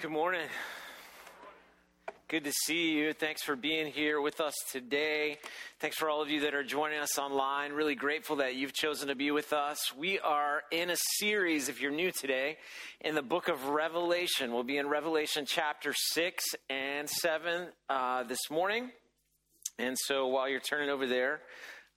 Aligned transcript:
Good 0.00 0.12
morning. 0.12 0.46
Good 2.28 2.44
to 2.44 2.52
see 2.52 2.92
you. 2.92 3.12
Thanks 3.12 3.42
for 3.42 3.56
being 3.56 3.88
here 3.88 4.20
with 4.20 4.40
us 4.40 4.54
today. 4.70 5.38
Thanks 5.80 5.96
for 5.96 6.08
all 6.08 6.22
of 6.22 6.30
you 6.30 6.42
that 6.42 6.54
are 6.54 6.62
joining 6.62 7.00
us 7.00 7.18
online. 7.18 7.72
Really 7.72 7.96
grateful 7.96 8.36
that 8.36 8.54
you've 8.54 8.72
chosen 8.72 9.08
to 9.08 9.16
be 9.16 9.32
with 9.32 9.52
us. 9.52 9.92
We 9.96 10.20
are 10.20 10.62
in 10.70 10.90
a 10.90 10.96
series, 11.18 11.68
if 11.68 11.80
you're 11.80 11.90
new 11.90 12.12
today, 12.12 12.58
in 13.00 13.16
the 13.16 13.22
book 13.22 13.48
of 13.48 13.70
Revelation. 13.70 14.52
We'll 14.52 14.62
be 14.62 14.78
in 14.78 14.88
Revelation 14.88 15.46
chapter 15.48 15.92
6 15.92 16.44
and 16.70 17.10
7 17.10 17.66
uh, 17.90 18.22
this 18.22 18.50
morning. 18.52 18.92
And 19.80 19.96
so 19.98 20.28
while 20.28 20.48
you're 20.48 20.60
turning 20.60 20.90
over 20.90 21.08
there, 21.08 21.40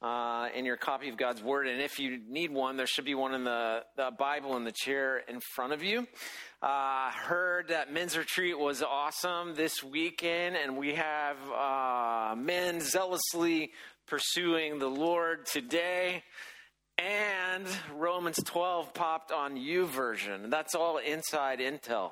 uh, 0.01 0.47
in 0.55 0.65
your 0.65 0.77
copy 0.77 1.09
of 1.09 1.17
God's 1.17 1.43
Word. 1.43 1.67
And 1.67 1.81
if 1.81 1.99
you 1.99 2.19
need 2.27 2.51
one, 2.51 2.77
there 2.77 2.87
should 2.87 3.05
be 3.05 3.15
one 3.15 3.33
in 3.33 3.43
the, 3.43 3.83
the 3.95 4.11
Bible 4.17 4.57
in 4.57 4.63
the 4.63 4.71
chair 4.71 5.21
in 5.27 5.39
front 5.53 5.73
of 5.73 5.83
you. 5.83 6.07
Uh, 6.61 7.11
heard 7.11 7.69
that 7.69 7.91
men's 7.91 8.17
retreat 8.17 8.57
was 8.57 8.83
awesome 8.83 9.55
this 9.55 9.83
weekend, 9.83 10.55
and 10.55 10.77
we 10.77 10.95
have 10.95 11.37
uh, 11.51 12.35
men 12.35 12.79
zealously 12.79 13.71
pursuing 14.07 14.79
the 14.79 14.89
Lord 14.89 15.45
today. 15.45 16.23
And 17.01 17.65
Romans 17.95 18.39
12 18.43 18.93
popped 18.93 19.31
on 19.31 19.55
YouVersion. 19.55 20.51
That's 20.51 20.75
all 20.75 20.97
inside 20.99 21.59
intel. 21.59 22.11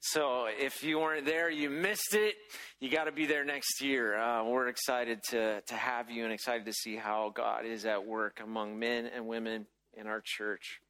So 0.00 0.46
if 0.48 0.82
you 0.82 0.98
weren't 0.98 1.26
there, 1.26 1.50
you 1.50 1.68
missed 1.68 2.14
it. 2.14 2.36
You 2.78 2.90
got 2.90 3.04
to 3.04 3.12
be 3.12 3.26
there 3.26 3.44
next 3.44 3.82
year. 3.82 4.18
Uh, 4.18 4.44
we're 4.44 4.68
excited 4.68 5.22
to, 5.30 5.60
to 5.60 5.74
have 5.74 6.10
you 6.10 6.24
and 6.24 6.32
excited 6.32 6.64
to 6.66 6.72
see 6.72 6.96
how 6.96 7.32
God 7.34 7.66
is 7.66 7.84
at 7.84 8.06
work 8.06 8.40
among 8.42 8.78
men 8.78 9.10
and 9.14 9.26
women 9.26 9.66
in 9.92 10.06
our 10.06 10.22
church. 10.24 10.80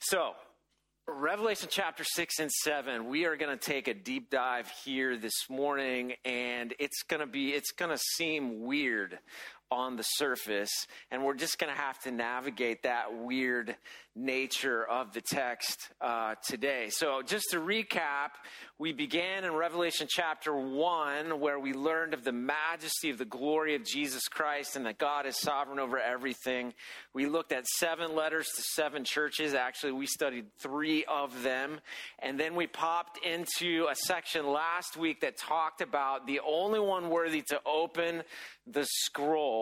So, 0.00 0.32
Revelation 1.06 1.68
chapter 1.70 2.04
6 2.04 2.38
and 2.38 2.50
7, 2.50 3.08
we 3.08 3.26
are 3.26 3.36
going 3.36 3.56
to 3.56 3.62
take 3.62 3.88
a 3.88 3.94
deep 3.94 4.30
dive 4.30 4.70
here 4.84 5.16
this 5.16 5.50
morning, 5.50 6.14
and 6.24 6.72
it's 6.78 7.02
going 7.02 7.20
to 7.20 7.26
be, 7.26 7.50
it's 7.50 7.72
going 7.72 7.90
to 7.90 8.00
seem 8.16 8.62
weird 8.62 9.18
on 9.72 9.96
the 9.96 10.02
surface, 10.02 10.86
and 11.10 11.24
we're 11.24 11.34
just 11.34 11.58
going 11.58 11.72
to 11.72 11.80
have 11.80 11.98
to 12.00 12.10
navigate 12.10 12.82
that 12.82 13.16
weird 13.16 13.74
nature 14.14 14.84
of 14.84 15.14
the 15.14 15.22
text 15.22 15.88
uh, 16.00 16.34
today. 16.46 16.88
So, 16.90 17.22
just 17.22 17.46
to 17.52 17.60
recap, 17.60 18.32
we 18.78 18.92
began 18.92 19.44
in 19.44 19.54
Revelation 19.54 20.06
chapter 20.10 20.54
1, 20.54 21.40
where 21.40 21.58
we 21.58 21.72
learned 21.72 22.12
of 22.12 22.22
the 22.22 22.32
majesty 22.32 23.08
of 23.08 23.16
the 23.16 23.24
glory 23.24 23.74
of 23.74 23.84
Jesus 23.84 24.28
Christ 24.28 24.76
and 24.76 24.84
that 24.84 24.98
God 24.98 25.24
is 25.24 25.38
sovereign 25.38 25.78
over 25.78 25.98
everything. 25.98 26.74
We 27.14 27.26
looked 27.26 27.52
at 27.52 27.66
seven 27.66 28.14
letters 28.14 28.48
to 28.56 28.62
seven 28.62 29.04
churches. 29.04 29.54
Actually, 29.54 29.92
we 29.92 30.06
studied 30.06 30.46
three 30.58 31.04
of 31.06 31.42
them. 31.42 31.80
And 32.18 32.38
then 32.38 32.54
we 32.54 32.66
popped 32.66 33.24
into 33.24 33.86
a 33.90 33.94
section 33.94 34.46
last 34.46 34.96
week 34.96 35.20
that 35.22 35.38
talked 35.38 35.80
about 35.80 36.26
the 36.26 36.40
only 36.46 36.80
one 36.80 37.08
worthy 37.08 37.42
to 37.48 37.60
open 37.64 38.22
the 38.66 38.84
scroll 38.84 39.61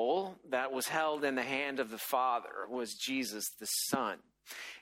that 0.50 0.72
was 0.72 0.88
held 0.88 1.24
in 1.24 1.34
the 1.34 1.42
hand 1.42 1.80
of 1.80 1.90
the 1.90 1.98
Father 1.98 2.66
was 2.68 2.94
Jesus 2.94 3.44
the 3.58 3.66
Son. 3.66 4.18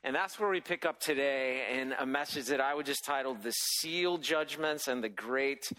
And 0.05 0.15
that's 0.15 0.39
where 0.39 0.49
we 0.49 0.61
pick 0.61 0.87
up 0.87 1.01
today 1.01 1.79
in 1.79 1.93
a 1.99 2.07
message 2.07 2.47
that 2.47 2.61
I 2.61 2.75
would 2.75 2.87
just 2.87 3.05
title 3.05 3.35
The 3.35 3.53
Seal 3.53 4.19
Judgments 4.19 4.89
and 4.89 5.03
the 5.03 5.09
Great 5.09 5.71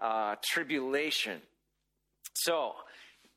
uh, 0.00 0.36
Tribulation. 0.44 1.40
So, 2.34 2.72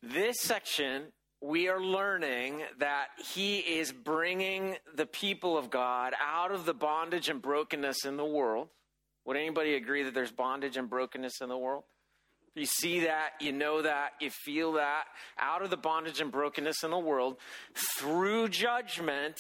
this 0.03 0.41
section, 0.41 1.03
we 1.41 1.67
are 1.69 1.81
learning 1.81 2.61
that 2.79 3.07
he 3.33 3.59
is 3.59 3.91
bringing 3.91 4.75
the 4.95 5.05
people 5.05 5.57
of 5.57 5.69
God 5.69 6.13
out 6.21 6.51
of 6.51 6.65
the 6.65 6.73
bondage 6.73 7.29
and 7.29 7.41
brokenness 7.41 8.05
in 8.05 8.17
the 8.17 8.25
world. 8.25 8.69
Would 9.25 9.37
anybody 9.37 9.75
agree 9.75 10.03
that 10.03 10.13
there's 10.13 10.31
bondage 10.31 10.77
and 10.77 10.89
brokenness 10.89 11.41
in 11.41 11.49
the 11.49 11.57
world? 11.57 11.83
You 12.57 12.65
see 12.65 13.01
that, 13.01 13.33
you 13.39 13.51
know 13.51 13.83
that, 13.83 14.13
you 14.19 14.31
feel 14.31 14.73
that, 14.73 15.03
out 15.37 15.61
of 15.61 15.69
the 15.69 15.77
bondage 15.77 16.19
and 16.19 16.31
brokenness 16.31 16.83
in 16.83 16.89
the 16.89 16.97
world 16.97 17.37
through 17.97 18.49
judgment 18.49 19.37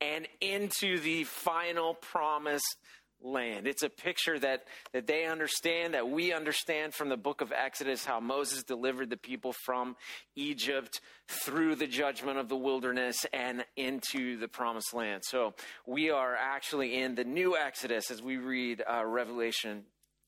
and 0.00 0.28
into 0.40 1.00
the 1.00 1.24
final 1.24 1.94
promised 1.94 2.76
land. 3.20 3.66
It's 3.66 3.82
a 3.82 3.88
picture 3.88 4.38
that, 4.38 4.64
that 4.92 5.06
they 5.06 5.26
understand, 5.26 5.94
that 5.94 6.08
we 6.08 6.32
understand 6.32 6.94
from 6.94 7.08
the 7.08 7.16
book 7.16 7.40
of 7.40 7.52
Exodus, 7.52 8.04
how 8.04 8.20
Moses 8.20 8.62
delivered 8.62 9.10
the 9.10 9.16
people 9.16 9.54
from 9.64 9.96
Egypt 10.36 11.00
through 11.28 11.76
the 11.76 11.86
judgment 11.86 12.38
of 12.38 12.48
the 12.48 12.56
wilderness 12.56 13.26
and 13.32 13.64
into 13.76 14.38
the 14.38 14.48
promised 14.48 14.94
land. 14.94 15.22
So 15.24 15.54
we 15.86 16.10
are 16.10 16.36
actually 16.36 17.00
in 17.00 17.14
the 17.14 17.24
new 17.24 17.56
Exodus 17.56 18.10
as 18.10 18.22
we 18.22 18.36
read 18.36 18.82
uh, 18.88 19.04
Revelation 19.04 19.84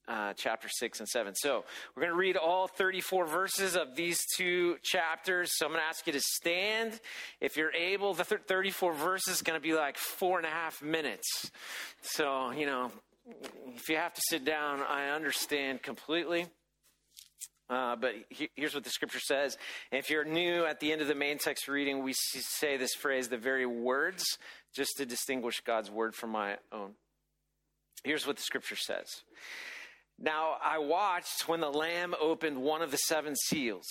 uh, 0.08 0.32
chapter 0.36 0.68
6 0.68 1.00
and 1.00 1.08
7. 1.08 1.34
So 1.34 1.64
we're 1.94 2.02
going 2.02 2.12
to 2.12 2.18
read 2.18 2.36
all 2.36 2.68
34 2.68 3.26
verses 3.26 3.76
of 3.76 3.96
these 3.96 4.20
two 4.36 4.76
chapters. 4.82 5.50
So 5.54 5.66
I'm 5.66 5.72
going 5.72 5.82
to 5.82 5.88
ask 5.88 6.06
you 6.06 6.12
to 6.12 6.20
stand. 6.20 7.00
If 7.40 7.56
you're 7.56 7.72
able, 7.72 8.14
the 8.14 8.24
34 8.24 8.94
verses 8.94 9.36
is 9.36 9.42
going 9.42 9.58
to 9.58 9.62
be 9.62 9.74
like 9.74 9.96
four 9.96 10.38
and 10.38 10.46
a 10.46 10.50
half 10.50 10.82
minutes. 10.82 11.50
So, 12.02 12.50
you 12.50 12.66
know, 12.66 12.92
if 13.74 13.88
you 13.88 13.96
have 13.96 14.14
to 14.14 14.22
sit 14.28 14.44
down, 14.44 14.80
I 14.80 15.10
understand 15.10 15.82
completely. 15.82 16.46
Uh, 17.70 17.96
but 17.96 18.12
he, 18.28 18.50
here's 18.56 18.74
what 18.74 18.84
the 18.84 18.90
scripture 18.90 19.20
says. 19.20 19.56
If 19.90 20.10
you're 20.10 20.24
new 20.24 20.66
at 20.66 20.80
the 20.80 20.92
end 20.92 21.00
of 21.00 21.08
the 21.08 21.14
main 21.14 21.38
text 21.38 21.66
reading, 21.66 22.02
we 22.02 22.12
say 22.14 22.76
this 22.76 22.94
phrase, 22.94 23.28
the 23.28 23.38
very 23.38 23.64
words, 23.64 24.22
just 24.74 24.98
to 24.98 25.06
distinguish 25.06 25.60
God's 25.66 25.90
word 25.90 26.14
from 26.14 26.30
my 26.30 26.58
own. 26.72 26.92
Here's 28.02 28.26
what 28.26 28.36
the 28.36 28.42
scripture 28.42 28.76
says. 28.76 29.06
Now 30.18 30.56
I 30.62 30.78
watched 30.78 31.48
when 31.48 31.60
the 31.60 31.70
Lamb 31.70 32.14
opened 32.20 32.62
one 32.62 32.82
of 32.82 32.90
the 32.90 32.96
seven 32.96 33.34
seals, 33.34 33.86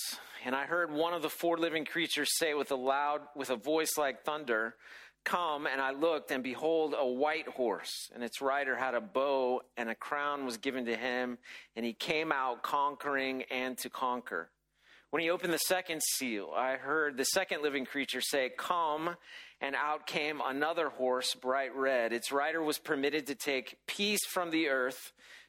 and 0.46 0.56
I 0.56 0.66
heard 0.66 0.92
one 0.92 1.14
of 1.14 1.22
the 1.22 1.30
four 1.30 1.58
living 1.58 1.86
creatures 1.86 2.38
say 2.38 2.54
with 2.54 2.72
a 2.72 2.76
loud, 2.76 3.22
with 3.36 3.50
a 3.50 3.56
voice 3.56 3.98
like 3.98 4.24
thunder, 4.24 4.76
Come, 5.26 5.68
and 5.68 5.80
I 5.80 5.92
looked, 5.92 6.32
and 6.32 6.44
behold, 6.44 6.96
a 6.98 7.08
white 7.08 7.48
horse, 7.48 8.10
and 8.14 8.24
its 8.24 8.42
rider 8.42 8.76
had 8.76 8.94
a 8.94 9.00
bow, 9.00 9.62
and 9.78 9.90
a 9.90 9.96
crown 9.96 10.46
was 10.46 10.58
given 10.58 10.86
to 10.86 10.98
him, 10.98 11.38
and 11.76 11.86
he 11.86 11.94
came 11.94 12.32
out 12.32 12.62
conquering 12.62 13.44
and 13.44 13.78
to 13.80 13.90
conquer. 13.90 14.50
When 15.12 15.22
he 15.22 15.30
opened 15.30 15.54
the 15.54 15.60
second 15.60 16.02
seal, 16.04 16.52
I 16.56 16.76
heard 16.76 17.16
the 17.16 17.26
second 17.26 17.62
living 17.62 17.86
creature 17.86 18.20
say, 18.20 18.52
Come, 18.58 19.16
and 19.62 19.76
out 19.76 20.08
came 20.08 20.42
another 20.44 20.90
horse, 20.90 21.36
bright 21.36 21.74
red. 21.76 22.12
Its 22.12 22.32
rider 22.32 22.62
was 22.62 22.80
permitted 22.80 23.28
to 23.28 23.36
take 23.36 23.78
peace 23.88 24.26
from 24.26 24.50
the 24.50 24.68
earth 24.68 25.14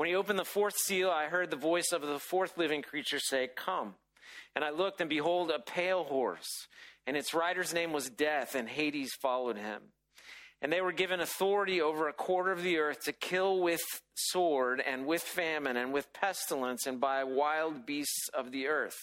When 0.00 0.08
he 0.08 0.14
opened 0.14 0.38
the 0.38 0.46
fourth 0.46 0.78
seal, 0.78 1.10
I 1.10 1.26
heard 1.26 1.50
the 1.50 1.58
voice 1.58 1.92
of 1.92 2.00
the 2.00 2.18
fourth 2.18 2.56
living 2.56 2.80
creature 2.80 3.18
say, 3.18 3.50
Come. 3.54 3.96
And 4.56 4.64
I 4.64 4.70
looked, 4.70 5.02
and 5.02 5.10
behold, 5.10 5.50
a 5.50 5.58
pale 5.58 6.04
horse, 6.04 6.68
and 7.06 7.18
its 7.18 7.34
rider's 7.34 7.74
name 7.74 7.92
was 7.92 8.08
Death, 8.08 8.54
and 8.54 8.66
Hades 8.66 9.12
followed 9.20 9.58
him. 9.58 9.82
And 10.62 10.72
they 10.72 10.80
were 10.80 10.92
given 10.92 11.20
authority 11.20 11.82
over 11.82 12.08
a 12.08 12.14
quarter 12.14 12.50
of 12.50 12.62
the 12.62 12.78
earth 12.78 13.00
to 13.04 13.12
kill 13.12 13.60
with 13.60 13.82
sword, 14.14 14.80
and 14.80 15.04
with 15.04 15.20
famine, 15.20 15.76
and 15.76 15.92
with 15.92 16.14
pestilence, 16.14 16.86
and 16.86 16.98
by 16.98 17.22
wild 17.22 17.84
beasts 17.84 18.30
of 18.32 18.52
the 18.52 18.68
earth. 18.68 18.96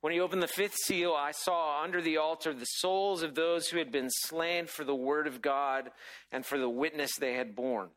When 0.00 0.14
he 0.14 0.20
opened 0.20 0.42
the 0.42 0.48
fifth 0.48 0.76
seal, 0.86 1.12
I 1.12 1.32
saw 1.32 1.82
under 1.82 2.00
the 2.00 2.16
altar 2.16 2.54
the 2.54 2.64
souls 2.64 3.22
of 3.22 3.34
those 3.34 3.68
who 3.68 3.76
had 3.76 3.92
been 3.92 4.08
slain 4.08 4.68
for 4.68 4.84
the 4.84 4.94
word 4.94 5.26
of 5.26 5.42
God 5.42 5.90
and 6.32 6.46
for 6.46 6.56
the 6.56 6.70
witness 6.70 7.10
they 7.14 7.34
had 7.34 7.54
borne. 7.54 7.90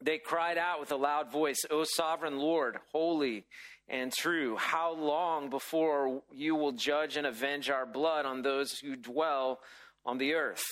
They 0.00 0.18
cried 0.18 0.58
out 0.58 0.80
with 0.80 0.92
a 0.92 0.96
loud 0.96 1.30
voice, 1.30 1.64
O 1.70 1.84
sovereign 1.84 2.38
Lord, 2.38 2.78
holy 2.92 3.46
and 3.88 4.12
true, 4.12 4.56
how 4.56 4.92
long 4.92 5.50
before 5.50 6.22
you 6.32 6.54
will 6.54 6.72
judge 6.72 7.16
and 7.16 7.26
avenge 7.26 7.70
our 7.70 7.86
blood 7.86 8.24
on 8.26 8.42
those 8.42 8.78
who 8.78 8.96
dwell 8.96 9.60
on 10.04 10.18
the 10.18 10.34
earth? 10.34 10.64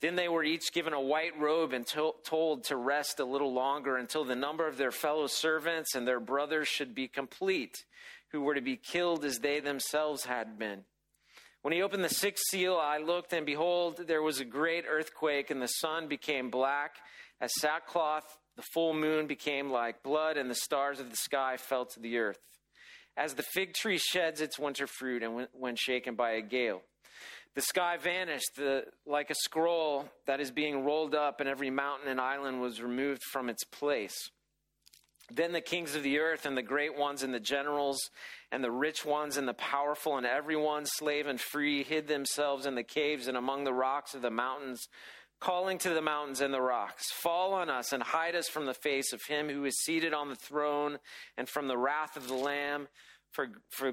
Then 0.00 0.14
they 0.14 0.28
were 0.28 0.44
each 0.44 0.72
given 0.72 0.92
a 0.92 1.00
white 1.00 1.36
robe 1.38 1.72
and 1.72 1.84
to- 1.88 2.14
told 2.24 2.64
to 2.64 2.76
rest 2.76 3.18
a 3.18 3.24
little 3.24 3.52
longer 3.52 3.96
until 3.96 4.24
the 4.24 4.36
number 4.36 4.68
of 4.68 4.76
their 4.76 4.92
fellow 4.92 5.26
servants 5.26 5.94
and 5.94 6.06
their 6.06 6.20
brothers 6.20 6.68
should 6.68 6.94
be 6.94 7.08
complete, 7.08 7.84
who 8.28 8.42
were 8.42 8.54
to 8.54 8.60
be 8.60 8.76
killed 8.76 9.24
as 9.24 9.40
they 9.40 9.58
themselves 9.58 10.24
had 10.24 10.58
been. 10.58 10.84
When 11.62 11.72
he 11.72 11.82
opened 11.82 12.04
the 12.04 12.08
sixth 12.08 12.44
seal, 12.50 12.76
I 12.76 12.98
looked, 12.98 13.32
and 13.32 13.44
behold, 13.44 14.06
there 14.06 14.22
was 14.22 14.38
a 14.38 14.44
great 14.44 14.84
earthquake, 14.88 15.50
and 15.50 15.60
the 15.60 15.66
sun 15.66 16.06
became 16.06 16.50
black 16.50 16.94
as 17.40 17.50
sackcloth 17.60 18.38
The 18.56 18.62
full 18.74 18.92
moon 18.92 19.26
became 19.26 19.70
like 19.70 20.02
blood, 20.02 20.36
and 20.36 20.50
the 20.50 20.54
stars 20.54 20.98
of 20.98 21.10
the 21.10 21.16
sky 21.16 21.56
fell 21.56 21.86
to 21.86 22.00
the 22.00 22.18
earth. 22.18 22.40
As 23.16 23.34
the 23.34 23.42
fig 23.42 23.74
tree 23.74 23.98
sheds 23.98 24.40
its 24.40 24.58
winter 24.58 24.86
fruit 24.86 25.22
and 25.22 25.46
when 25.52 25.76
shaken 25.76 26.14
by 26.14 26.32
a 26.32 26.42
gale. 26.42 26.82
The 27.54 27.62
sky 27.62 27.96
vanished 27.96 28.56
the, 28.56 28.84
like 29.06 29.30
a 29.30 29.34
scroll 29.34 30.08
that 30.26 30.40
is 30.40 30.50
being 30.50 30.84
rolled 30.84 31.14
up, 31.14 31.40
and 31.40 31.48
every 31.48 31.70
mountain 31.70 32.08
and 32.08 32.20
island 32.20 32.60
was 32.60 32.80
removed 32.80 33.22
from 33.32 33.48
its 33.48 33.64
place. 33.64 34.16
Then 35.30 35.52
the 35.52 35.60
kings 35.60 35.94
of 35.94 36.02
the 36.02 36.20
earth 36.20 36.46
and 36.46 36.56
the 36.56 36.62
great 36.62 36.96
ones 36.96 37.22
and 37.22 37.34
the 37.34 37.40
generals 37.40 37.98
and 38.50 38.64
the 38.64 38.70
rich 38.70 39.04
ones 39.04 39.36
and 39.36 39.46
the 39.46 39.54
powerful 39.54 40.16
and 40.16 40.26
everyone, 40.26 40.86
slave 40.86 41.26
and 41.26 41.40
free, 41.40 41.82
hid 41.82 42.08
themselves 42.08 42.64
in 42.64 42.76
the 42.76 42.82
caves 42.82 43.28
and 43.28 43.36
among 43.36 43.64
the 43.64 43.74
rocks 43.74 44.14
of 44.14 44.22
the 44.22 44.30
mountains, 44.30 44.86
calling 45.40 45.78
to 45.78 45.90
the 45.90 46.02
mountains 46.02 46.40
and 46.40 46.52
the 46.52 46.60
rocks, 46.60 47.10
Fall 47.10 47.54
on 47.54 47.70
us 47.70 47.92
and 47.92 48.02
hide 48.02 48.34
us 48.34 48.48
from 48.48 48.66
the 48.66 48.74
face 48.74 49.12
of 49.12 49.22
him 49.22 49.48
who 49.48 49.64
is 49.64 49.78
seated 49.78 50.12
on 50.12 50.28
the 50.28 50.36
throne 50.36 50.98
and 51.36 51.48
from 51.48 51.68
the 51.68 51.78
wrath 51.78 52.16
of 52.16 52.28
the 52.28 52.34
Lamb. 52.34 52.88
For, 53.30 53.48
for, 53.70 53.92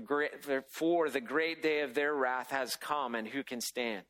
for 0.72 1.10
the 1.10 1.22
great 1.22 1.62
day 1.62 1.82
of 1.82 1.94
their 1.94 2.16
wrath 2.16 2.52
has 2.52 2.78
come, 2.78 3.16
and 3.16 3.28
who 3.28 3.44
can 3.44 3.60
stand? 3.60 4.06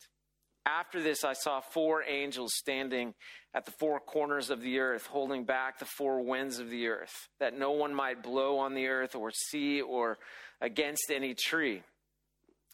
After 0.68 1.02
this, 1.02 1.24
I 1.24 1.34
saw 1.34 1.62
four 1.62 2.04
angels 2.04 2.52
standing 2.56 3.14
at 3.54 3.66
the 3.66 3.72
four 3.72 4.00
corners 4.00 4.50
of 4.50 4.62
the 4.62 4.80
earth, 4.80 5.08
holding 5.08 5.46
back 5.46 5.80
the 5.80 5.86
four 5.86 6.22
winds 6.22 6.60
of 6.60 6.70
the 6.70 6.88
earth, 6.88 7.30
that 7.40 7.58
no 7.58 7.72
one 7.72 7.94
might 7.94 8.24
blow 8.24 8.60
on 8.60 8.74
the 8.74 8.88
earth 8.88 9.16
or 9.16 9.31
sea 9.31 9.81
or 9.81 10.18
against 10.62 11.12
any 11.14 11.34
tree. 11.36 11.84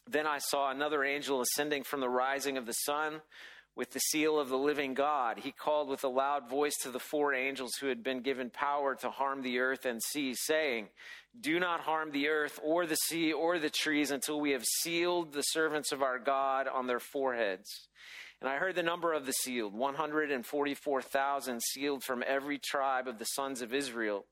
Then 0.08 0.26
I 0.26 0.38
saw 0.38 0.70
another 0.70 1.04
angel 1.04 1.40
ascending 1.40 1.84
from 1.84 2.00
the 2.00 2.08
rising 2.08 2.56
of 2.56 2.66
the 2.66 2.72
sun 2.72 3.20
with 3.74 3.90
the 3.92 4.00
seal 4.00 4.38
of 4.38 4.48
the 4.48 4.58
living 4.58 4.94
God. 4.94 5.38
He 5.38 5.52
called 5.52 5.88
with 5.88 6.04
a 6.04 6.08
loud 6.08 6.48
voice 6.48 6.76
to 6.82 6.90
the 6.90 6.98
four 6.98 7.34
angels 7.34 7.72
who 7.80 7.86
had 7.88 8.02
been 8.02 8.20
given 8.20 8.50
power 8.50 8.94
to 8.96 9.10
harm 9.10 9.42
the 9.42 9.58
earth 9.58 9.86
and 9.86 10.02
sea, 10.02 10.34
saying, 10.34 10.88
Do 11.38 11.58
not 11.58 11.80
harm 11.80 12.10
the 12.12 12.28
earth 12.28 12.60
or 12.62 12.86
the 12.86 12.96
sea 12.96 13.32
or 13.32 13.58
the 13.58 13.70
trees 13.70 14.10
until 14.10 14.40
we 14.40 14.50
have 14.50 14.64
sealed 14.64 15.32
the 15.32 15.42
servants 15.42 15.92
of 15.92 16.02
our 16.02 16.18
God 16.18 16.68
on 16.68 16.86
their 16.86 17.00
foreheads. 17.00 17.88
And 18.40 18.50
I 18.50 18.56
heard 18.56 18.74
the 18.74 18.82
number 18.82 19.12
of 19.12 19.24
the 19.24 19.32
sealed 19.32 19.72
144,000 19.72 21.62
sealed 21.62 22.02
from 22.02 22.24
every 22.26 22.58
tribe 22.58 23.06
of 23.06 23.18
the 23.18 23.24
sons 23.24 23.62
of 23.62 23.72
Israel. 23.72 24.26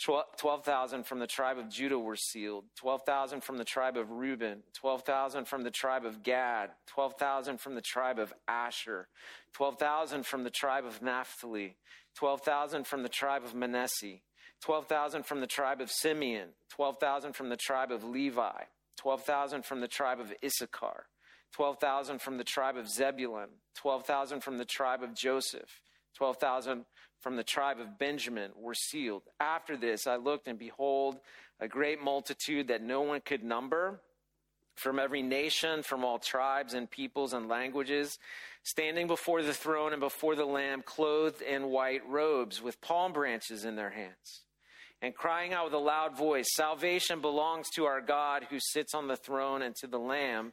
12,000 0.00 1.04
from 1.04 1.18
the 1.18 1.26
tribe 1.26 1.58
of 1.58 1.68
Judah 1.68 1.98
were 1.98 2.16
sealed, 2.16 2.64
12,000 2.76 3.42
from 3.42 3.58
the 3.58 3.64
tribe 3.64 3.96
of 3.96 4.10
Reuben, 4.10 4.62
12,000 4.74 5.46
from 5.46 5.62
the 5.64 5.72
tribe 5.72 6.04
of 6.04 6.22
Gad, 6.22 6.70
12,000 6.86 7.58
from 7.58 7.74
the 7.74 7.80
tribe 7.80 8.18
of 8.18 8.32
Asher, 8.46 9.08
12,000 9.54 10.24
from 10.24 10.44
the 10.44 10.50
tribe 10.50 10.84
of 10.84 11.02
Naphtali, 11.02 11.76
12,000 12.14 12.86
from 12.86 13.02
the 13.02 13.08
tribe 13.08 13.44
of 13.44 13.54
Manasseh, 13.54 14.20
12,000 14.60 15.24
from 15.24 15.40
the 15.40 15.46
tribe 15.46 15.80
of 15.80 15.90
Simeon, 15.90 16.50
12,000 16.70 17.32
from 17.32 17.48
the 17.48 17.56
tribe 17.56 17.90
of 17.90 18.04
Levi, 18.04 18.64
12,000 18.96 19.64
from 19.64 19.80
the 19.80 19.88
tribe 19.88 20.20
of 20.20 20.32
Issachar, 20.44 21.06
12,000 21.52 22.20
from 22.20 22.38
the 22.38 22.44
tribe 22.44 22.76
of 22.76 22.88
Zebulun, 22.88 23.48
12,000 23.76 24.40
from 24.40 24.58
the 24.58 24.64
tribe 24.64 25.02
of 25.02 25.14
Joseph, 25.14 25.80
12,000 26.18 26.84
from 27.20 27.36
the 27.36 27.44
tribe 27.44 27.78
of 27.78 27.96
Benjamin 27.98 28.50
were 28.56 28.74
sealed. 28.74 29.22
After 29.38 29.76
this, 29.76 30.06
I 30.06 30.16
looked, 30.16 30.48
and 30.48 30.58
behold, 30.58 31.18
a 31.60 31.68
great 31.68 32.02
multitude 32.02 32.68
that 32.68 32.82
no 32.82 33.02
one 33.02 33.20
could 33.20 33.44
number 33.44 34.00
from 34.74 34.98
every 34.98 35.22
nation, 35.22 35.82
from 35.84 36.04
all 36.04 36.18
tribes 36.18 36.74
and 36.74 36.90
peoples 36.90 37.32
and 37.32 37.48
languages, 37.48 38.18
standing 38.64 39.06
before 39.06 39.42
the 39.42 39.54
throne 39.54 39.92
and 39.92 40.00
before 40.00 40.34
the 40.34 40.44
Lamb, 40.44 40.82
clothed 40.84 41.40
in 41.40 41.70
white 41.70 42.08
robes, 42.08 42.60
with 42.60 42.80
palm 42.80 43.12
branches 43.12 43.64
in 43.64 43.76
their 43.76 43.90
hands, 43.90 44.42
and 45.00 45.14
crying 45.14 45.52
out 45.52 45.66
with 45.66 45.74
a 45.74 45.78
loud 45.78 46.16
voice 46.16 46.48
Salvation 46.54 47.20
belongs 47.20 47.68
to 47.76 47.84
our 47.84 48.00
God 48.00 48.46
who 48.50 48.58
sits 48.60 48.92
on 48.92 49.06
the 49.06 49.16
throne 49.16 49.62
and 49.62 49.74
to 49.76 49.86
the 49.86 49.98
Lamb. 49.98 50.52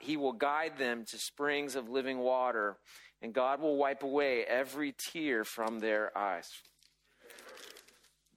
he 0.00 0.16
will 0.16 0.32
guide 0.32 0.78
them 0.78 1.04
to 1.10 1.18
springs 1.18 1.76
of 1.76 1.88
living 1.88 2.18
water, 2.18 2.76
and 3.20 3.32
God 3.32 3.60
will 3.60 3.76
wipe 3.76 4.02
away 4.02 4.44
every 4.44 4.94
tear 4.98 5.44
from 5.44 5.78
their 5.78 6.16
eyes. 6.16 6.48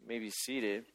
Maybe 0.08 0.26
may 0.26 0.32
seated. 0.32 0.86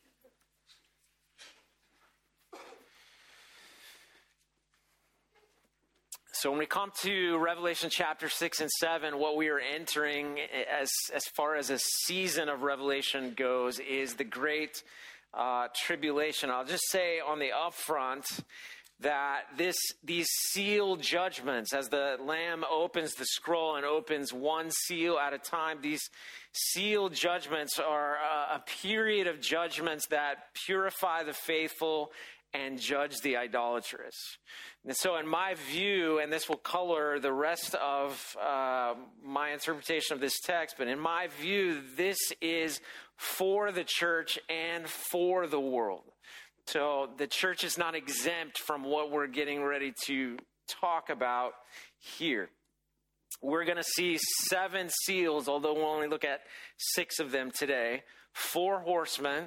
So, 6.32 6.48
when 6.48 6.58
we 6.58 6.64
come 6.64 6.90
to 7.02 7.36
Revelation 7.36 7.90
chapter 7.90 8.30
6 8.30 8.62
and 8.62 8.70
7, 8.70 9.18
what 9.18 9.36
we 9.36 9.48
are 9.48 9.58
entering 9.58 10.38
as, 10.72 10.90
as 11.12 11.24
far 11.36 11.56
as 11.56 11.68
a 11.68 11.78
season 12.06 12.48
of 12.48 12.62
Revelation 12.62 13.34
goes 13.36 13.78
is 13.78 14.14
the 14.14 14.24
great 14.24 14.82
uh, 15.34 15.68
tribulation. 15.84 16.48
I'll 16.48 16.64
just 16.64 16.88
say 16.90 17.20
on 17.20 17.40
the 17.40 17.50
upfront, 17.54 18.24
that 19.00 19.42
this, 19.56 19.76
these 20.04 20.28
sealed 20.50 21.02
judgments, 21.02 21.72
as 21.72 21.88
the 21.88 22.16
Lamb 22.22 22.64
opens 22.70 23.14
the 23.14 23.24
scroll 23.24 23.76
and 23.76 23.86
opens 23.86 24.32
one 24.32 24.70
seal 24.70 25.16
at 25.18 25.32
a 25.32 25.38
time, 25.38 25.78
these 25.80 26.02
sealed 26.52 27.14
judgments 27.14 27.78
are 27.78 28.16
a, 28.16 28.56
a 28.56 28.64
period 28.82 29.26
of 29.26 29.40
judgments 29.40 30.06
that 30.08 30.54
purify 30.66 31.22
the 31.22 31.32
faithful 31.32 32.12
and 32.52 32.80
judge 32.80 33.20
the 33.20 33.36
idolatrous. 33.36 34.16
And 34.84 34.96
so, 34.96 35.16
in 35.16 35.26
my 35.26 35.54
view, 35.70 36.18
and 36.18 36.32
this 36.32 36.48
will 36.48 36.56
color 36.56 37.18
the 37.20 37.32
rest 37.32 37.74
of 37.76 38.36
uh, 38.40 38.94
my 39.24 39.50
interpretation 39.50 40.14
of 40.14 40.20
this 40.20 40.40
text, 40.40 40.76
but 40.76 40.88
in 40.88 40.98
my 40.98 41.28
view, 41.40 41.80
this 41.96 42.18
is 42.40 42.80
for 43.16 43.70
the 43.70 43.84
church 43.84 44.38
and 44.48 44.88
for 44.88 45.46
the 45.46 45.60
world. 45.60 46.09
So 46.72 47.08
the 47.18 47.26
church 47.26 47.64
is 47.64 47.76
not 47.76 47.96
exempt 47.96 48.58
from 48.58 48.84
what 48.84 49.10
we're 49.10 49.26
getting 49.26 49.60
ready 49.60 49.92
to 50.06 50.36
talk 50.80 51.10
about 51.10 51.54
here. 51.98 52.48
We're 53.42 53.64
going 53.64 53.76
to 53.76 53.82
see 53.82 54.18
seven 54.48 54.88
seals, 55.04 55.48
although 55.48 55.74
we'll 55.74 55.86
only 55.86 56.06
look 56.06 56.24
at 56.24 56.42
six 56.78 57.18
of 57.18 57.32
them 57.32 57.50
today. 57.50 58.04
Four 58.34 58.78
horsemen, 58.82 59.46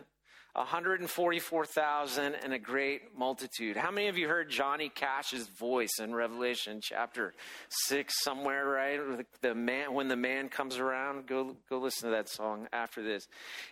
144,000 0.54 2.36
and 2.36 2.54
a 2.54 2.60
great 2.60 3.18
multitude. 3.18 3.76
How 3.76 3.90
many 3.90 4.08
of 4.08 4.20
you 4.20 4.28
heard 4.28 4.52
Johnny 4.52 4.88
Cash's 4.88 5.48
voice 5.48 6.00
in 6.00 6.14
Revelation 6.14 6.80
chapter 6.80 7.34
6 7.88 8.14
somewhere, 8.22 8.68
right? 8.68 9.00
The 9.42 9.56
man 9.56 9.96
when 9.96 10.10
the 10.10 10.16
man 10.16 10.50
comes 10.50 10.78
around, 10.78 11.26
go 11.26 11.56
go 11.70 11.80
listen 11.80 12.10
to 12.10 12.16
that 12.16 12.30
song 12.30 12.68
after 12.72 13.02
this. 13.02 13.28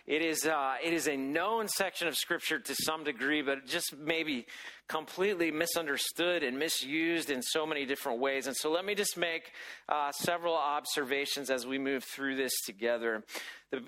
It 0.08 0.22
is 0.22 0.44
uh, 0.44 0.74
it 0.84 0.92
is 0.92 1.06
a 1.06 1.16
known 1.16 1.68
section 1.68 2.08
of 2.08 2.16
scripture 2.16 2.58
to 2.58 2.74
some 2.74 3.04
degree, 3.04 3.42
but 3.42 3.64
just 3.64 3.96
maybe 3.96 4.46
completely 4.92 5.50
misunderstood 5.50 6.42
and 6.42 6.58
misused 6.58 7.30
in 7.30 7.40
so 7.40 7.64
many 7.64 7.86
different 7.86 8.20
ways. 8.20 8.46
And 8.46 8.54
so 8.54 8.70
let 8.70 8.84
me 8.84 8.94
just 8.94 9.16
make 9.16 9.50
uh, 9.88 10.12
several 10.12 10.54
observations 10.54 11.48
as 11.48 11.66
we 11.66 11.78
move 11.78 12.04
through 12.04 12.36
this 12.36 12.52
together. 12.66 13.24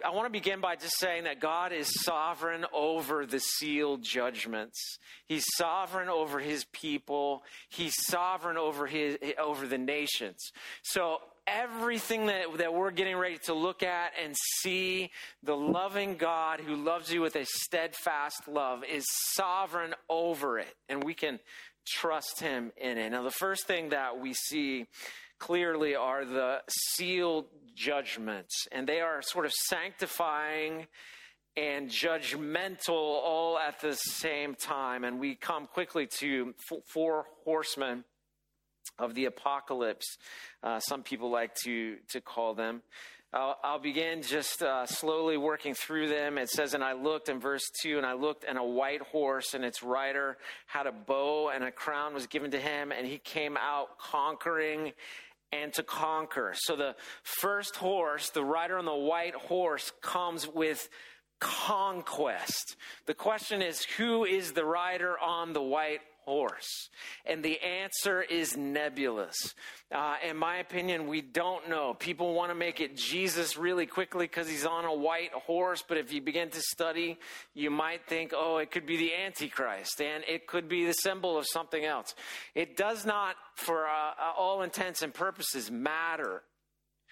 I 0.02 0.10
want 0.10 0.24
to 0.24 0.30
begin 0.30 0.62
by 0.62 0.76
just 0.76 0.98
saying 0.98 1.24
that 1.24 1.40
God 1.40 1.74
is 1.74 2.02
sovereign 2.04 2.64
over 2.72 3.26
the 3.26 3.38
sealed 3.38 4.02
judgments. 4.02 4.98
He's 5.26 5.44
sovereign 5.56 6.08
over 6.08 6.38
his 6.38 6.64
people. 6.72 7.42
He's 7.68 7.94
sovereign 8.06 8.56
over 8.56 8.86
his 8.86 9.18
over 9.38 9.66
the 9.66 9.76
nations. 9.76 10.38
So 10.82 11.18
everything 11.46 12.26
that, 12.26 12.46
that 12.58 12.74
we're 12.74 12.90
getting 12.90 13.16
ready 13.16 13.38
to 13.44 13.54
look 13.54 13.82
at 13.82 14.12
and 14.22 14.34
see 14.56 15.10
the 15.42 15.56
loving 15.56 16.16
God 16.16 16.60
who 16.60 16.76
loves 16.76 17.12
you 17.12 17.20
with 17.20 17.36
a 17.36 17.44
steadfast 17.44 18.48
love 18.48 18.82
is 18.84 19.04
sovereign 19.34 19.94
over 20.08 20.58
it. 20.58 20.74
And 20.88 21.04
we 21.04 21.14
can 21.14 21.40
trust 21.86 22.40
him 22.40 22.72
in 22.76 22.98
it. 22.98 23.10
Now, 23.10 23.22
the 23.22 23.30
first 23.30 23.66
thing 23.66 23.90
that 23.90 24.18
we 24.18 24.32
see 24.32 24.86
clearly 25.38 25.94
are 25.94 26.24
the 26.24 26.62
sealed 26.68 27.46
judgments, 27.74 28.66
and 28.72 28.88
they 28.88 29.00
are 29.00 29.20
sort 29.20 29.46
of 29.46 29.52
sanctifying 29.52 30.86
and 31.56 31.88
judgmental 31.88 32.90
all 32.90 33.58
at 33.58 33.80
the 33.80 33.94
same 33.94 34.54
time. 34.54 35.04
And 35.04 35.20
we 35.20 35.34
come 35.34 35.66
quickly 35.66 36.08
to 36.18 36.54
four 36.92 37.26
horsemen 37.44 38.04
of 38.98 39.14
the 39.14 39.26
apocalypse, 39.26 40.18
uh, 40.62 40.80
some 40.80 41.02
people 41.02 41.30
like 41.30 41.54
to, 41.64 41.96
to 42.10 42.20
call 42.20 42.54
them. 42.54 42.82
I'll, 43.32 43.58
I'll 43.64 43.78
begin 43.80 44.22
just 44.22 44.62
uh, 44.62 44.86
slowly 44.86 45.36
working 45.36 45.74
through 45.74 46.08
them. 46.08 46.38
It 46.38 46.48
says, 46.48 46.72
And 46.72 46.84
I 46.84 46.92
looked 46.92 47.28
in 47.28 47.40
verse 47.40 47.68
2, 47.82 47.96
and 47.96 48.06
I 48.06 48.12
looked, 48.12 48.44
and 48.44 48.56
a 48.56 48.62
white 48.62 49.02
horse, 49.02 49.54
and 49.54 49.64
its 49.64 49.82
rider 49.82 50.38
had 50.66 50.86
a 50.86 50.92
bow, 50.92 51.50
and 51.52 51.64
a 51.64 51.72
crown 51.72 52.14
was 52.14 52.28
given 52.28 52.52
to 52.52 52.60
him, 52.60 52.92
and 52.92 53.06
he 53.06 53.18
came 53.18 53.56
out 53.56 53.98
conquering 53.98 54.92
and 55.50 55.72
to 55.74 55.82
conquer. 55.82 56.54
So 56.56 56.76
the 56.76 56.94
first 57.22 57.76
horse, 57.76 58.30
the 58.30 58.44
rider 58.44 58.78
on 58.78 58.84
the 58.84 58.94
white 58.94 59.34
horse, 59.34 59.92
comes 60.00 60.46
with 60.46 60.88
conquest. 61.40 62.76
The 63.06 63.14
question 63.14 63.62
is, 63.62 63.84
who 63.96 64.24
is 64.24 64.52
the 64.52 64.64
rider 64.64 65.18
on 65.18 65.52
the 65.52 65.62
white 65.62 66.00
horse? 66.24 66.90
And 67.24 67.44
the 67.44 67.60
answer 67.60 68.22
is 68.22 68.56
nebulous. 68.56 69.54
Uh, 69.92 70.16
in 70.28 70.36
my 70.36 70.56
opinion, 70.56 71.06
we 71.06 71.20
don't 71.20 71.68
know. 71.68 71.94
People 71.94 72.34
want 72.34 72.50
to 72.50 72.54
make 72.54 72.80
it 72.80 72.96
Jesus 72.96 73.56
really 73.56 73.86
quickly 73.86 74.26
because 74.26 74.48
he's 74.48 74.66
on 74.66 74.84
a 74.84 74.94
white 74.94 75.32
horse, 75.32 75.84
but 75.86 75.98
if 75.98 76.12
you 76.12 76.20
begin 76.20 76.50
to 76.50 76.60
study, 76.60 77.18
you 77.54 77.70
might 77.70 78.06
think, 78.06 78.32
oh, 78.34 78.58
it 78.58 78.70
could 78.70 78.86
be 78.86 78.96
the 78.96 79.14
Antichrist, 79.14 80.00
and 80.00 80.24
it 80.28 80.46
could 80.46 80.68
be 80.68 80.84
the 80.84 80.92
symbol 80.92 81.38
of 81.38 81.46
something 81.46 81.84
else. 81.84 82.14
It 82.54 82.76
does 82.76 83.06
not, 83.06 83.36
for 83.56 83.86
uh, 83.86 83.90
uh 83.90 84.32
all 84.36 84.62
intents 84.62 85.02
and 85.02 85.12
purposes, 85.12 85.70
matter 85.70 86.42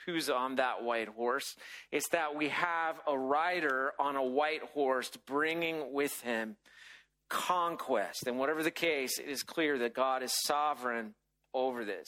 who's 0.06 0.28
on 0.28 0.56
that 0.56 0.82
white 0.82 1.08
horse. 1.08 1.56
It's 1.90 2.08
that 2.08 2.34
we 2.34 2.48
have 2.48 2.96
a 3.06 3.16
rider 3.16 3.92
on 3.98 4.16
a 4.16 4.22
white 4.22 4.62
horse 4.74 5.10
bringing 5.26 5.92
with 5.92 6.20
him 6.22 6.56
conquest. 7.32 8.26
And 8.26 8.38
whatever 8.38 8.62
the 8.62 8.70
case, 8.70 9.18
it 9.18 9.28
is 9.28 9.42
clear 9.42 9.78
that 9.78 9.94
God 9.94 10.22
is 10.22 10.32
sovereign 10.44 11.14
over 11.54 11.84
this. 11.84 12.06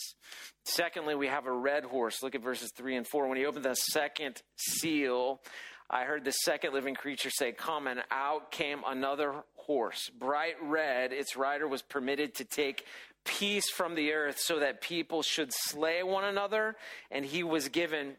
Secondly, 0.67 1.15
we 1.15 1.29
have 1.29 1.47
a 1.47 1.53
red 1.53 1.85
horse. 1.85 2.23
Look 2.23 2.35
at 2.35 2.43
verses 2.43 2.71
3 2.77 2.97
and 2.97 3.07
4. 3.07 3.27
When 3.27 3.39
he 3.39 3.47
opened 3.47 3.65
the 3.65 3.75
second 3.75 4.43
seal, 4.57 5.41
I 5.89 6.05
heard 6.05 6.25
the 6.25 6.33
second 6.33 6.75
living 6.75 6.95
creature 6.95 7.31
say, 7.31 7.53
Come, 7.53 7.87
and 7.87 8.03
out 8.11 8.51
came 8.51 8.83
another 8.87 9.35
horse, 9.57 10.11
bright 10.11 10.57
red. 10.63 11.13
Its 11.13 11.37
rider 11.37 11.67
was 11.67 11.81
permitted 11.81 12.35
to 12.37 12.45
take 12.45 12.85
peace 13.25 13.71
from 13.71 13.95
the 13.95 14.13
earth 14.13 14.39
so 14.39 14.61
that 14.61 14.83
people 14.83 15.23
should 15.23 15.51
slay 15.53 16.03
one 16.03 16.25
another, 16.25 16.77
and 17.11 17.25
he 17.25 17.43
was 17.43 17.71
given 17.71 18.17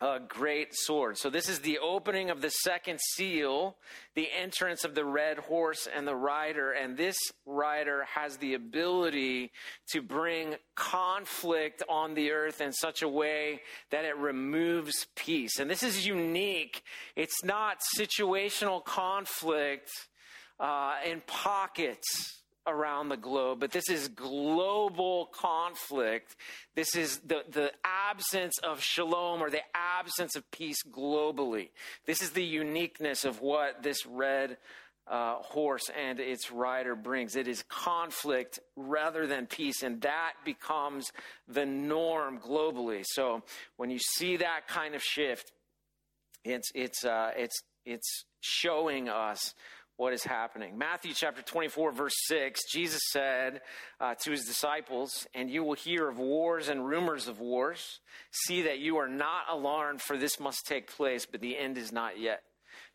a 0.00 0.18
great 0.20 0.68
sword. 0.72 1.16
So, 1.18 1.30
this 1.30 1.48
is 1.48 1.60
the 1.60 1.78
opening 1.78 2.30
of 2.30 2.42
the 2.42 2.50
second 2.50 3.00
seal, 3.00 3.76
the 4.14 4.28
entrance 4.36 4.84
of 4.84 4.94
the 4.94 5.04
red 5.04 5.38
horse 5.38 5.86
and 5.94 6.06
the 6.06 6.16
rider. 6.16 6.72
And 6.72 6.96
this 6.96 7.16
rider 7.46 8.04
has 8.14 8.36
the 8.38 8.54
ability 8.54 9.52
to 9.92 10.02
bring 10.02 10.56
conflict 10.74 11.82
on 11.88 12.14
the 12.14 12.32
earth 12.32 12.60
in 12.60 12.72
such 12.72 13.02
a 13.02 13.08
way 13.08 13.60
that 13.90 14.04
it 14.04 14.16
removes 14.16 15.06
peace. 15.14 15.58
And 15.58 15.70
this 15.70 15.82
is 15.82 16.06
unique. 16.06 16.82
It's 17.16 17.44
not 17.44 17.78
situational 17.96 18.84
conflict 18.84 19.90
uh, 20.58 20.96
in 21.04 21.22
pockets 21.26 22.41
around 22.66 23.08
the 23.08 23.16
globe, 23.16 23.60
but 23.60 23.72
this 23.72 23.88
is 23.88 24.08
global 24.08 25.26
conflict. 25.26 26.36
This 26.74 26.94
is 26.94 27.18
the, 27.20 27.42
the 27.50 27.72
absence 27.84 28.58
of 28.58 28.82
shalom 28.82 29.42
or 29.42 29.50
the 29.50 29.62
absence 29.74 30.36
of 30.36 30.48
peace 30.50 30.82
globally. 30.90 31.70
This 32.06 32.22
is 32.22 32.30
the 32.30 32.44
uniqueness 32.44 33.24
of 33.24 33.40
what 33.40 33.82
this 33.82 34.06
red 34.06 34.58
uh, 35.06 35.34
horse 35.36 35.90
and 36.00 36.20
its 36.20 36.52
rider 36.52 36.94
brings. 36.94 37.34
It 37.34 37.48
is 37.48 37.64
conflict 37.68 38.60
rather 38.76 39.26
than 39.26 39.46
peace, 39.46 39.82
and 39.82 40.00
that 40.02 40.34
becomes 40.44 41.10
the 41.48 41.66
norm 41.66 42.38
globally. 42.38 43.04
So 43.06 43.42
when 43.76 43.90
you 43.90 43.98
see 43.98 44.36
that 44.36 44.68
kind 44.68 44.94
of 44.94 45.02
shift, 45.02 45.50
it's, 46.44 46.70
it's, 46.74 47.04
uh, 47.04 47.32
it's, 47.36 47.62
it's 47.84 48.24
showing 48.40 49.08
us 49.08 49.54
what 49.96 50.12
is 50.12 50.24
happening. 50.24 50.78
Matthew 50.78 51.12
chapter 51.14 51.42
24, 51.42 51.92
verse 51.92 52.14
6, 52.26 52.60
Jesus 52.72 53.00
said 53.10 53.60
uh, 54.00 54.14
to 54.22 54.30
his 54.30 54.44
disciples, 54.44 55.26
And 55.34 55.50
you 55.50 55.62
will 55.64 55.74
hear 55.74 56.08
of 56.08 56.18
wars 56.18 56.68
and 56.68 56.86
rumors 56.86 57.28
of 57.28 57.40
wars. 57.40 58.00
See 58.30 58.62
that 58.62 58.78
you 58.78 58.96
are 58.96 59.08
not 59.08 59.44
alarmed, 59.50 60.02
for 60.02 60.16
this 60.16 60.40
must 60.40 60.66
take 60.66 60.90
place, 60.90 61.26
but 61.26 61.40
the 61.40 61.58
end 61.58 61.78
is 61.78 61.92
not 61.92 62.18
yet. 62.18 62.42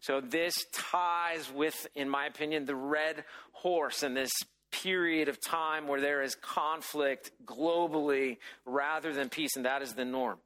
So 0.01 0.21
this 0.21 0.65
ties 0.73 1.51
with, 1.53 1.87
in 1.95 2.09
my 2.09 2.25
opinion, 2.25 2.65
the 2.65 2.75
red 2.75 3.23
horse 3.51 4.03
and 4.03 4.15
this 4.15 4.31
period 4.71 5.29
of 5.29 5.39
time 5.41 5.87
where 5.87 6.01
there 6.01 6.21
is 6.21 6.35
conflict 6.35 7.31
globally 7.45 8.37
rather 8.65 9.13
than 9.13 9.29
peace, 9.29 9.55
and 9.55 9.65
that 9.65 9.81
is 9.81 9.93
the 9.93 10.05
norm. 10.05 10.37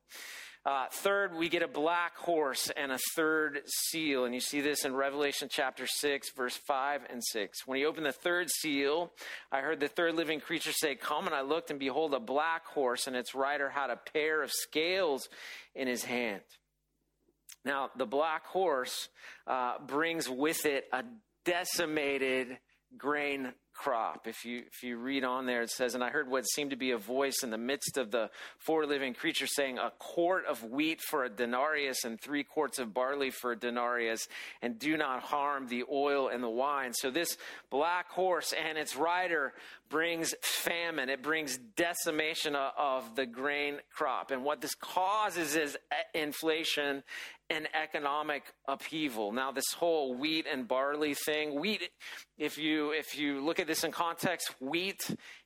Uh, 0.63 0.86
third, 0.91 1.36
we 1.36 1.50
get 1.50 1.63
a 1.63 1.68
black 1.68 2.15
horse 2.15 2.70
and 2.77 2.91
a 2.91 3.00
third 3.15 3.62
seal. 3.65 4.25
And 4.25 4.34
you 4.34 4.39
see 4.39 4.62
this 4.62 4.86
in 4.86 4.94
Revelation 4.94 5.48
chapter 5.50 5.88
6, 5.88 6.32
verse 6.38 6.56
5 6.56 7.01
and 7.10 7.24
6. 7.24 7.65
When 7.65 7.80
he 7.80 7.86
opened 7.86 8.06
the 8.06 8.12
third 8.12 8.51
seal, 8.51 9.12
I 9.51 9.62
heard 9.62 9.80
the 9.80 9.88
third 9.88 10.13
living 10.13 10.39
creature 10.39 10.72
say, 10.72 10.94
Come, 10.94 11.25
and 11.25 11.34
I 11.34 11.41
looked, 11.41 11.72
and 11.72 11.80
behold, 11.80 12.13
a 12.13 12.20
black 12.20 12.68
horse, 12.68 13.08
and 13.08 13.15
its 13.15 13.34
rider 13.34 13.70
had 13.70 13.89
a 13.89 14.00
pair 14.13 14.44
of 14.44 14.51
scales 14.51 15.27
in 15.74 15.88
his 15.88 16.03
hand. 16.03 16.41
Now, 17.65 17.89
the 17.98 18.06
black 18.06 18.46
horse 18.46 19.10
uh, 19.48 19.80
brings 19.80 20.30
with 20.30 20.68
it 20.68 20.86
a 20.94 21.03
decimated 21.44 22.60
grain 22.98 23.53
crop. 23.73 24.27
If 24.27 24.45
you, 24.45 24.63
if 24.71 24.83
you 24.83 24.97
read 24.97 25.23
on 25.23 25.45
there, 25.45 25.61
it 25.61 25.69
says, 25.69 25.95
And 25.95 26.03
I 26.03 26.09
heard 26.09 26.29
what 26.29 26.43
seemed 26.43 26.71
to 26.71 26.75
be 26.75 26.91
a 26.91 26.97
voice 26.97 27.43
in 27.43 27.49
the 27.49 27.57
midst 27.57 27.97
of 27.97 28.11
the 28.11 28.29
four 28.57 28.85
living 28.85 29.13
creatures 29.13 29.55
saying, 29.55 29.77
A 29.77 29.91
quart 29.97 30.45
of 30.45 30.63
wheat 30.63 31.01
for 31.01 31.23
a 31.23 31.29
denarius 31.29 32.03
and 32.03 32.19
three 32.19 32.43
quarts 32.43 32.79
of 32.79 32.93
barley 32.93 33.29
for 33.29 33.53
a 33.53 33.55
denarius, 33.55 34.27
and 34.61 34.77
do 34.77 34.97
not 34.97 35.21
harm 35.21 35.67
the 35.67 35.83
oil 35.91 36.27
and 36.27 36.43
the 36.43 36.49
wine. 36.49 36.93
So 36.93 37.11
this 37.11 37.37
black 37.69 38.09
horse 38.09 38.53
and 38.53 38.77
its 38.77 38.95
rider 38.95 39.53
brings 39.91 40.33
famine, 40.41 41.10
it 41.10 41.21
brings 41.21 41.60
decimation 41.75 42.55
of 42.55 43.15
the 43.15 43.25
grain 43.27 43.75
crop. 43.93 44.31
And 44.31 44.43
what 44.43 44.62
this 44.62 44.74
causes 44.74 45.55
is 45.55 45.77
uh, 45.91 45.95
inflation 46.17 47.03
and 47.50 47.67
economic 47.79 48.43
upheaval. 48.67 49.33
Now, 49.33 49.51
this 49.51 49.74
whole 49.74 50.15
wheat 50.15 50.48
and 50.51 50.67
barley 50.67 51.13
thing, 51.13 51.60
wheat, 51.60 51.89
if 52.38 52.57
you, 52.57 52.91
if 52.91 53.17
you 53.17 53.41
look 53.41 53.60
at 53.60 53.67
this 53.67 53.83
in 53.83 53.91
context, 53.91 54.55
wheat 54.62 55.01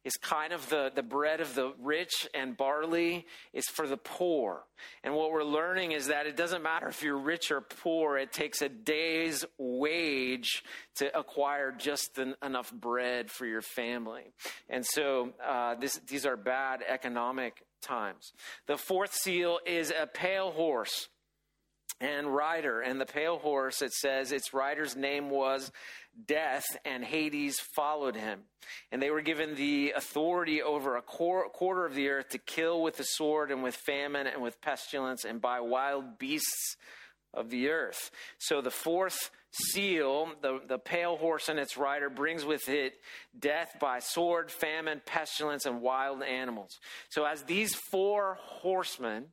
is 0.05 0.15
kind 0.17 0.53
of 0.53 0.69
the, 0.69 0.91
the 0.93 1.03
bread 1.03 1.41
of 1.41 1.55
the 1.55 1.73
rich, 1.81 2.27
and 2.33 2.55
barley 2.55 3.25
is 3.53 3.65
for 3.65 3.87
the 3.87 3.97
poor. 3.97 4.63
And 5.03 5.15
what 5.15 5.31
we're 5.31 5.43
learning 5.43 5.91
is 5.91 6.07
that 6.07 6.27
it 6.27 6.37
doesn't 6.37 6.61
matter 6.61 6.87
if 6.87 7.01
you're 7.01 7.17
rich 7.17 7.51
or 7.51 7.59
poor, 7.59 8.17
it 8.17 8.31
takes 8.31 8.61
a 8.61 8.69
day's 8.69 9.43
wage 9.57 10.63
to 10.97 11.17
acquire 11.17 11.71
just 11.71 12.19
enough 12.43 12.71
bread 12.71 13.31
for 13.31 13.47
your 13.47 13.63
family. 13.63 14.31
And 14.69 14.85
so 14.85 15.33
uh, 15.45 15.75
this, 15.75 15.99
these 16.07 16.25
are 16.25 16.37
bad 16.37 16.83
economic 16.87 17.65
times. 17.81 18.31
The 18.67 18.77
fourth 18.77 19.13
seal 19.13 19.59
is 19.65 19.91
a 19.91 20.05
pale 20.05 20.51
horse 20.51 21.09
and 21.99 22.27
rider. 22.27 22.81
And 22.81 22.99
the 22.99 23.05
pale 23.05 23.37
horse, 23.37 23.81
it 23.81 23.93
says 23.93 24.31
its 24.31 24.53
rider's 24.53 24.95
name 24.95 25.29
was 25.29 25.71
Death, 26.23 26.65
and 26.85 27.03
Hades 27.03 27.59
followed 27.75 28.15
him. 28.15 28.41
And 28.91 29.01
they 29.01 29.09
were 29.09 29.21
given 29.21 29.55
the 29.55 29.93
authority 29.95 30.61
over 30.61 30.95
a 30.95 31.01
quarter 31.01 31.85
of 31.85 31.93
the 31.93 32.09
earth 32.09 32.29
to 32.29 32.37
kill 32.37 32.81
with 32.81 32.97
the 32.97 33.03
sword 33.03 33.51
and 33.51 33.61
with 33.61 33.75
famine 33.75 34.27
and 34.27 34.41
with 34.41 34.61
pestilence 34.61 35.25
and 35.25 35.41
by 35.41 35.59
wild 35.59 36.17
beasts 36.17 36.77
of 37.33 37.49
the 37.49 37.69
earth. 37.69 38.11
So 38.37 38.61
the 38.61 38.71
fourth 38.71 39.29
seal, 39.51 40.29
the, 40.41 40.61
the 40.67 40.77
pale 40.77 41.17
horse 41.17 41.49
and 41.49 41.59
its 41.59 41.77
rider, 41.77 42.09
brings 42.09 42.45
with 42.45 42.69
it 42.69 42.93
death 43.37 43.75
by 43.79 43.99
sword, 43.99 44.51
famine, 44.51 45.01
pestilence, 45.05 45.65
and 45.65 45.81
wild 45.81 46.23
animals. 46.23 46.79
So 47.09 47.25
as 47.25 47.43
these 47.43 47.75
four 47.75 48.37
horsemen, 48.41 49.25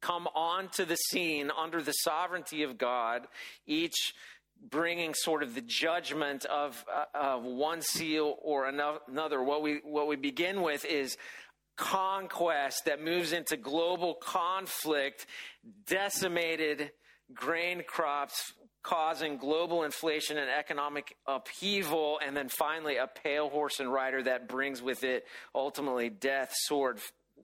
come 0.00 0.26
onto 0.34 0.84
the 0.84 0.96
scene 0.96 1.50
under 1.56 1.82
the 1.82 1.92
sovereignty 1.92 2.62
of 2.62 2.78
God, 2.78 3.26
each 3.66 4.14
bringing 4.68 5.14
sort 5.14 5.42
of 5.42 5.54
the 5.54 5.62
judgment 5.62 6.44
of, 6.44 6.84
uh, 6.92 7.04
of 7.14 7.44
one 7.44 7.82
seal 7.82 8.36
or 8.42 8.66
another. 8.66 9.42
What 9.42 9.62
we, 9.62 9.80
what 9.84 10.06
we 10.06 10.16
begin 10.16 10.62
with 10.62 10.84
is 10.84 11.16
conquest 11.76 12.84
that 12.84 13.02
moves 13.02 13.32
into 13.32 13.56
global 13.56 14.14
conflict, 14.14 15.26
decimated 15.86 16.90
grain 17.32 17.82
crops, 17.86 18.52
causing 18.82 19.36
global 19.36 19.82
inflation 19.82 20.38
and 20.38 20.50
economic 20.50 21.16
upheaval, 21.26 22.18
and 22.24 22.36
then 22.36 22.48
finally 22.48 22.96
a 22.96 23.06
pale 23.06 23.48
horse 23.48 23.80
and 23.80 23.92
rider 23.92 24.22
that 24.22 24.48
brings 24.48 24.82
with 24.82 25.04
it 25.04 25.24
ultimately 25.54 26.08
death, 26.08 26.52
sword, 26.54 26.98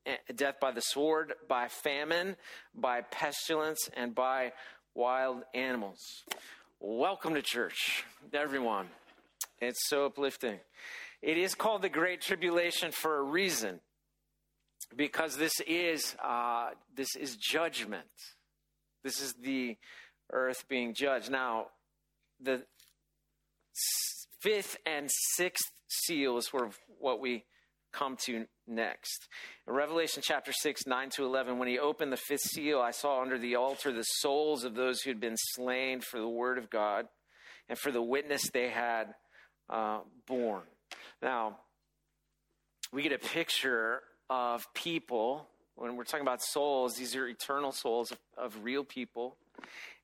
eh, 0.07 0.17
death 0.35 0.57
by 0.61 0.71
the 0.71 0.81
sword, 0.81 1.35
by 1.49 1.69
famine, 1.69 2.37
by 2.75 3.01
pestilence, 3.03 3.91
and 3.97 4.15
by 4.15 4.53
wild 4.95 5.43
animals. 5.55 6.25
Welcome 6.79 7.33
to 7.35 7.43
church, 7.43 8.05
everyone. 8.35 8.89
It's 9.63 9.89
so 9.89 10.05
uplifting. 10.05 10.59
It 11.23 11.39
is 11.39 11.55
called 11.55 11.81
the 11.81 11.89
Great 11.89 12.21
Tribulation 12.21 12.93
for 12.93 13.17
a 13.17 13.23
reason, 13.23 13.81
because 14.95 15.39
this 15.39 15.55
is 15.67 16.15
uh, 16.23 16.71
this 16.95 17.17
is 17.17 17.37
judgment. 17.37 18.05
This 19.03 19.23
is 19.23 19.33
the 19.43 19.79
earth 20.31 20.69
being 20.69 20.93
judged. 20.93 21.31
Now, 21.31 21.69
the 22.43 22.65
fifth 24.43 24.77
and 24.85 25.09
sixth 25.11 25.73
seals 25.89 26.53
were 26.53 26.69
what 26.99 27.21
we 27.21 27.45
come 27.91 28.19
to 28.27 28.45
next. 28.67 29.29
In 29.67 29.75
Revelation 29.75 30.23
chapter 30.25 30.53
6, 30.53 30.87
9 30.87 31.11
to 31.11 31.25
11, 31.25 31.59
when 31.59 31.69
he 31.69 31.79
opened 31.79 32.13
the 32.13 32.17
fifth 32.17 32.43
seal, 32.43 32.81
I 32.81 32.91
saw 32.91 33.23
under 33.23 33.39
the 33.39 33.57
altar 33.57 33.93
the 33.93 34.03
souls 34.03 34.65
of 34.65 34.75
those 34.75 35.01
who 35.01 35.11
had 35.11 35.21
been 35.21 35.37
slain 35.37 36.01
for 36.01 36.19
the 36.19 36.29
word 36.29 36.59
of 36.59 36.71
God 36.71 37.07
and 37.69 37.79
for 37.79 37.91
the 37.91 38.03
witness 38.03 38.51
they 38.51 38.69
had 38.69 39.15
uh, 39.69 40.01
borne. 40.27 40.63
Now, 41.23 41.59
we 42.93 43.03
get 43.03 43.13
a 43.13 43.19
picture 43.19 44.03
of 44.31 44.73
people. 44.75 45.49
When 45.75 45.97
we're 45.97 46.05
talking 46.05 46.27
about 46.27 46.43
souls, 46.43 46.95
these 46.95 47.17
are 47.17 47.27
eternal 47.27 47.73
souls 47.73 48.13
of, 48.13 48.19
of 48.37 48.65
real 48.65 48.85
people. 48.85 49.37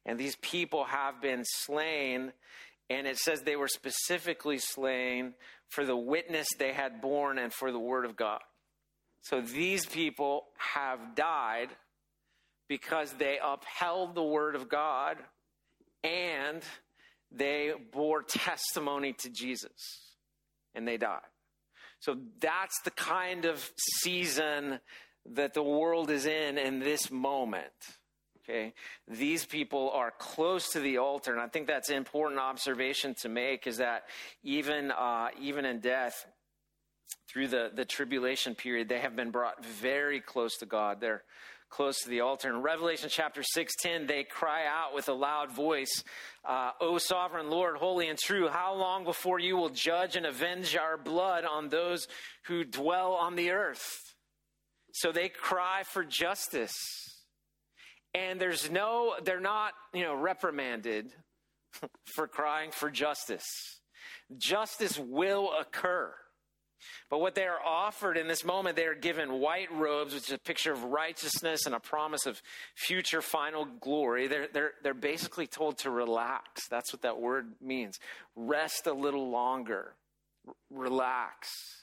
And 0.04 0.18
these 0.18 0.36
people 0.36 0.84
have 0.84 1.20
been 1.20 1.44
slain, 1.44 2.32
and 2.90 3.06
it 3.06 3.18
says 3.18 3.42
they 3.42 3.56
were 3.56 3.68
specifically 3.68 4.58
slain 4.58 5.34
for 5.68 5.84
the 5.84 5.96
witness 5.96 6.48
they 6.58 6.72
had 6.72 7.00
borne 7.00 7.38
and 7.38 7.52
for 7.52 7.70
the 7.70 7.78
word 7.78 8.04
of 8.04 8.16
God. 8.16 8.40
So 9.22 9.40
these 9.40 9.86
people 9.86 10.44
have 10.58 11.14
died 11.14 11.68
because 12.68 13.12
they 13.14 13.38
upheld 13.42 14.14
the 14.14 14.22
word 14.22 14.56
of 14.56 14.68
God 14.68 15.16
and 16.02 16.62
they 17.30 17.72
bore 17.92 18.22
testimony 18.22 19.14
to 19.20 19.30
Jesus 19.30 20.16
and 20.74 20.86
they 20.86 20.96
died. 20.96 21.20
So 22.00 22.16
that's 22.40 22.80
the 22.84 22.90
kind 22.90 23.44
of 23.44 23.70
season 24.00 24.80
that 25.34 25.54
the 25.54 25.62
world 25.62 26.10
is 26.10 26.26
in 26.26 26.58
in 26.58 26.80
this 26.80 27.10
moment. 27.10 27.70
Okay. 28.42 28.74
These 29.06 29.44
people 29.46 29.90
are 29.90 30.12
close 30.18 30.70
to 30.70 30.80
the 30.80 30.98
altar. 30.98 31.32
And 31.32 31.40
I 31.40 31.46
think 31.46 31.68
that's 31.68 31.90
an 31.90 31.96
important 31.96 32.40
observation 32.40 33.14
to 33.20 33.28
make 33.28 33.68
is 33.68 33.76
that 33.76 34.04
even, 34.42 34.90
uh, 34.90 35.28
even 35.40 35.64
in 35.64 35.78
death, 35.78 36.26
through 37.30 37.48
the, 37.48 37.70
the 37.74 37.84
tribulation 37.84 38.54
period, 38.54 38.88
they 38.88 39.00
have 39.00 39.16
been 39.16 39.30
brought 39.30 39.64
very 39.64 40.20
close 40.20 40.56
to 40.58 40.66
God. 40.66 41.00
They're 41.00 41.24
close 41.70 42.00
to 42.00 42.10
the 42.10 42.20
altar. 42.20 42.50
In 42.50 42.60
Revelation 42.60 43.08
chapter 43.10 43.42
6:10, 43.42 44.06
they 44.06 44.24
cry 44.24 44.66
out 44.66 44.94
with 44.94 45.08
a 45.08 45.14
loud 45.14 45.50
voice, 45.50 46.04
uh, 46.44 46.72
"O 46.80 46.98
sovereign 46.98 47.48
Lord, 47.48 47.76
holy 47.76 48.08
and 48.08 48.18
true, 48.18 48.48
how 48.48 48.74
long 48.74 49.04
before 49.04 49.38
you 49.38 49.56
will 49.56 49.70
judge 49.70 50.14
and 50.14 50.26
avenge 50.26 50.76
our 50.76 50.98
blood 50.98 51.44
on 51.44 51.70
those 51.70 52.06
who 52.44 52.64
dwell 52.64 53.12
on 53.14 53.36
the 53.36 53.50
earth?" 53.50 54.14
So 54.92 55.12
they 55.12 55.30
cry 55.30 55.82
for 55.84 56.04
justice 56.04 56.74
and 58.14 58.40
there's 58.40 58.70
no, 58.70 59.14
they're 59.24 59.40
not, 59.40 59.72
you 59.92 60.02
know, 60.02 60.14
reprimanded 60.14 61.12
for 62.14 62.26
crying 62.26 62.70
for 62.70 62.90
justice. 62.90 63.46
Justice 64.36 64.98
will 64.98 65.50
occur. 65.58 66.14
But 67.10 67.20
what 67.20 67.34
they 67.34 67.44
are 67.44 67.60
offered 67.64 68.16
in 68.16 68.28
this 68.28 68.44
moment, 68.44 68.76
they 68.76 68.86
are 68.86 68.94
given 68.94 69.40
white 69.40 69.72
robes, 69.72 70.14
which 70.14 70.28
is 70.28 70.32
a 70.32 70.38
picture 70.38 70.72
of 70.72 70.84
righteousness 70.84 71.66
and 71.66 71.74
a 71.74 71.80
promise 71.80 72.26
of 72.26 72.40
future 72.74 73.22
final 73.22 73.64
glory. 73.64 74.26
They're, 74.28 74.48
they're, 74.52 74.72
they're 74.82 74.94
basically 74.94 75.46
told 75.46 75.78
to 75.78 75.90
relax. 75.90 76.68
That's 76.68 76.92
what 76.92 77.02
that 77.02 77.20
word 77.20 77.52
means. 77.60 77.98
Rest 78.36 78.86
a 78.86 78.92
little 78.92 79.30
longer. 79.30 79.94
R- 80.46 80.54
relax. 80.70 81.81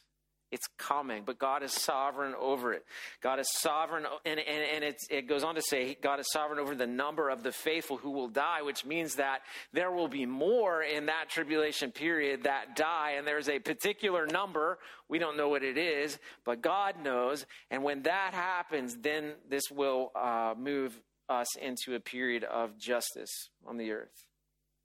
It's 0.51 0.67
coming, 0.79 1.23
but 1.25 1.37
God 1.37 1.61
is 1.61 1.71
sovereign 1.71 2.33
over 2.39 2.73
it. 2.73 2.83
God 3.21 3.39
is 3.39 3.47
sovereign, 3.51 4.05
and, 4.25 4.39
and, 4.39 4.83
and 4.83 4.95
it 5.11 5.27
goes 5.27 5.43
on 5.43 5.53
to 5.55 5.61
say 5.61 5.95
God 6.01 6.19
is 6.19 6.31
sovereign 6.31 6.59
over 6.59 6.73
the 6.73 6.87
number 6.87 7.29
of 7.29 7.43
the 7.43 7.51
faithful 7.51 7.97
who 7.97 8.09
will 8.09 8.29
die, 8.29 8.63
which 8.63 8.83
means 8.83 9.15
that 9.15 9.41
there 9.73 9.91
will 9.91 10.07
be 10.07 10.25
more 10.25 10.81
in 10.81 11.05
that 11.05 11.29
tribulation 11.29 11.91
period 11.91 12.43
that 12.43 12.75
die, 12.75 13.13
and 13.17 13.27
there's 13.27 13.47
a 13.47 13.59
particular 13.59 14.25
number. 14.25 14.79
We 15.07 15.19
don't 15.19 15.37
know 15.37 15.49
what 15.49 15.63
it 15.63 15.77
is, 15.77 16.17
but 16.45 16.61
God 16.61 16.95
knows. 17.03 17.45
And 17.69 17.83
when 17.83 18.01
that 18.03 18.33
happens, 18.33 18.95
then 18.95 19.33
this 19.49 19.69
will 19.69 20.11
uh, 20.15 20.55
move 20.57 20.99
us 21.29 21.55
into 21.57 21.93
a 21.93 21.99
period 21.99 22.43
of 22.43 22.77
justice 22.79 23.49
on 23.67 23.77
the 23.77 23.91
earth. 23.91 24.25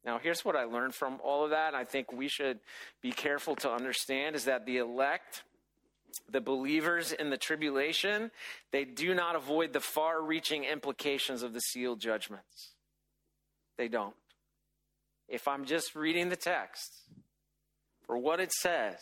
Now, 0.04 0.18
here's 0.18 0.44
what 0.44 0.56
I 0.56 0.64
learned 0.64 0.94
from 0.94 1.18
all 1.24 1.44
of 1.44 1.50
that. 1.50 1.68
And 1.68 1.76
I 1.76 1.84
think 1.84 2.12
we 2.12 2.28
should 2.28 2.60
be 3.00 3.10
careful 3.10 3.56
to 3.56 3.70
understand 3.70 4.36
is 4.36 4.44
that 4.44 4.66
the 4.66 4.76
elect 4.76 5.42
the 6.30 6.40
believers 6.40 7.12
in 7.12 7.30
the 7.30 7.36
tribulation, 7.36 8.30
they 8.72 8.84
do 8.84 9.14
not 9.14 9.36
avoid 9.36 9.72
the 9.72 9.80
far 9.80 10.22
reaching 10.22 10.64
implications 10.64 11.42
of 11.42 11.52
the 11.52 11.60
sealed 11.60 12.00
judgments. 12.00 12.70
They 13.76 13.88
don't. 13.88 14.14
If 15.28 15.48
I'm 15.48 15.64
just 15.64 15.94
reading 15.94 16.28
the 16.28 16.36
text 16.36 16.92
for 18.06 18.18
what 18.18 18.40
it 18.40 18.52
says, 18.52 18.98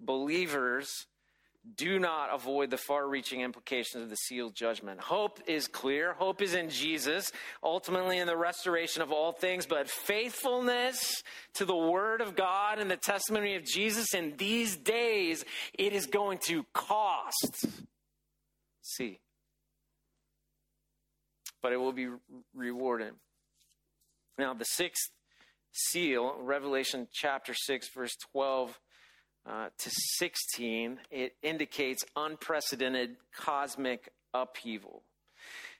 believers 0.00 1.06
do 1.76 1.98
not 1.98 2.32
avoid 2.32 2.70
the 2.70 2.76
far 2.76 3.08
reaching 3.08 3.40
implications 3.40 4.02
of 4.02 4.10
the 4.10 4.16
sealed 4.16 4.54
judgment. 4.54 5.00
Hope 5.00 5.40
is 5.46 5.66
clear. 5.66 6.12
Hope 6.12 6.42
is 6.42 6.54
in 6.54 6.68
Jesus, 6.68 7.32
ultimately 7.62 8.18
in 8.18 8.26
the 8.26 8.36
restoration 8.36 9.02
of 9.02 9.10
all 9.10 9.32
things, 9.32 9.64
but 9.66 9.88
faithfulness 9.88 11.22
to 11.54 11.64
the 11.64 11.76
word 11.76 12.20
of 12.20 12.36
God 12.36 12.78
and 12.78 12.90
the 12.90 12.96
testimony 12.96 13.54
of 13.56 13.64
Jesus 13.64 14.12
in 14.14 14.34
these 14.36 14.76
days, 14.76 15.44
it 15.72 15.94
is 15.94 16.06
going 16.06 16.38
to 16.46 16.66
cost. 16.74 17.66
See. 18.82 19.20
But 21.62 21.72
it 21.72 21.78
will 21.78 21.92
be 21.92 22.08
rewarded. 22.54 23.14
Now, 24.36 24.52
the 24.52 24.64
sixth 24.64 25.10
seal, 25.72 26.36
Revelation 26.40 27.08
chapter 27.10 27.54
6, 27.54 27.88
verse 27.94 28.16
12 28.32 28.78
uh, 29.46 29.68
to 29.76 29.90
16, 30.18 30.98
it 31.10 31.34
indicates 31.42 32.04
unprecedented 32.16 33.16
cosmic 33.36 34.10
upheaval. 34.32 35.02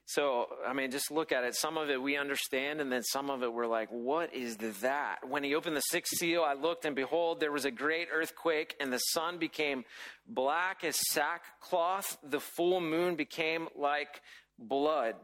So, 0.06 0.48
I 0.66 0.74
mean, 0.74 0.90
just 0.90 1.10
look 1.10 1.32
at 1.32 1.44
it. 1.44 1.54
Some 1.54 1.78
of 1.78 1.88
it 1.88 2.00
we 2.00 2.18
understand, 2.18 2.82
and 2.82 2.92
then 2.92 3.02
some 3.02 3.30
of 3.30 3.42
it 3.42 3.50
we're 3.50 3.66
like, 3.66 3.88
what 3.88 4.34
is 4.34 4.58
that? 4.82 5.20
When 5.26 5.42
he 5.42 5.54
opened 5.54 5.76
the 5.76 5.80
sixth 5.80 6.18
seal, 6.18 6.42
I 6.46 6.52
looked, 6.52 6.84
and 6.84 6.94
behold, 6.94 7.40
there 7.40 7.52
was 7.52 7.64
a 7.64 7.70
great 7.70 8.08
earthquake, 8.12 8.74
and 8.80 8.92
the 8.92 8.98
sun 8.98 9.38
became 9.38 9.84
black 10.26 10.84
as 10.84 10.96
sackcloth. 11.10 12.18
The 12.22 12.40
full 12.40 12.80
moon 12.80 13.16
became 13.16 13.68
like 13.74 14.20
blood, 14.58 15.14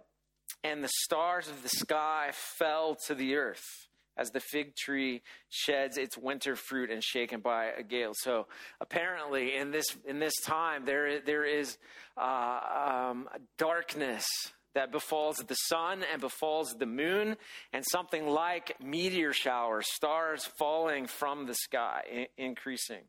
and 0.64 0.82
the 0.82 0.90
stars 1.02 1.46
of 1.48 1.62
the 1.62 1.68
sky 1.68 2.30
fell 2.32 2.96
to 3.06 3.14
the 3.14 3.36
earth 3.36 3.89
as 4.16 4.30
the 4.30 4.40
fig 4.40 4.76
tree 4.76 5.22
sheds 5.48 5.96
its 5.96 6.18
winter 6.18 6.56
fruit 6.56 6.90
and 6.90 7.02
shaken 7.02 7.40
by 7.40 7.66
a 7.66 7.82
gale. 7.82 8.12
So 8.14 8.46
apparently, 8.80 9.56
in 9.56 9.70
this 9.70 9.86
in 10.06 10.18
this 10.18 10.34
time, 10.44 10.84
there 10.84 11.20
there 11.20 11.44
is 11.44 11.78
uh, 12.16 13.10
um, 13.10 13.28
darkness 13.58 14.26
that 14.74 14.92
befalls 14.92 15.38
the 15.38 15.54
sun 15.54 16.04
and 16.12 16.20
befalls 16.20 16.74
the 16.78 16.86
moon, 16.86 17.36
and 17.72 17.84
something 17.90 18.28
like 18.28 18.76
meteor 18.80 19.32
showers, 19.32 19.86
stars 19.92 20.44
falling 20.58 21.06
from 21.06 21.46
the 21.46 21.54
sky, 21.54 22.02
I- 22.08 22.28
increasing. 22.36 23.02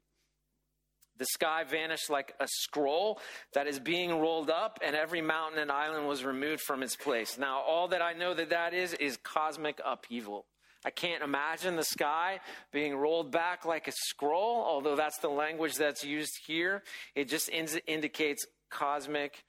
The 1.17 1.25
sky 1.25 1.63
vanished 1.69 2.09
like 2.09 2.33
a 2.39 2.47
scroll 2.47 3.19
that 3.53 3.67
is 3.67 3.79
being 3.79 4.19
rolled 4.19 4.49
up, 4.49 4.79
and 4.83 4.95
every 4.95 5.21
mountain 5.21 5.59
and 5.59 5.71
island 5.71 6.07
was 6.07 6.23
removed 6.23 6.61
from 6.61 6.81
its 6.81 6.95
place. 6.95 7.37
Now, 7.37 7.59
all 7.59 7.89
that 7.89 8.01
I 8.01 8.13
know 8.13 8.33
that 8.33 8.49
that 8.49 8.73
is, 8.73 8.93
is 8.95 9.17
cosmic 9.17 9.79
upheaval. 9.85 10.47
I 10.83 10.89
can't 10.89 11.23
imagine 11.23 11.75
the 11.75 11.83
sky 11.83 12.39
being 12.71 12.95
rolled 12.95 13.31
back 13.31 13.65
like 13.65 13.87
a 13.87 13.91
scroll, 13.91 14.63
although 14.65 14.95
that's 14.95 15.19
the 15.19 15.29
language 15.29 15.75
that's 15.75 16.03
used 16.03 16.33
here. 16.47 16.83
It 17.15 17.29
just 17.29 17.49
in- 17.49 17.67
indicates 17.87 18.45
cosmic 18.69 19.43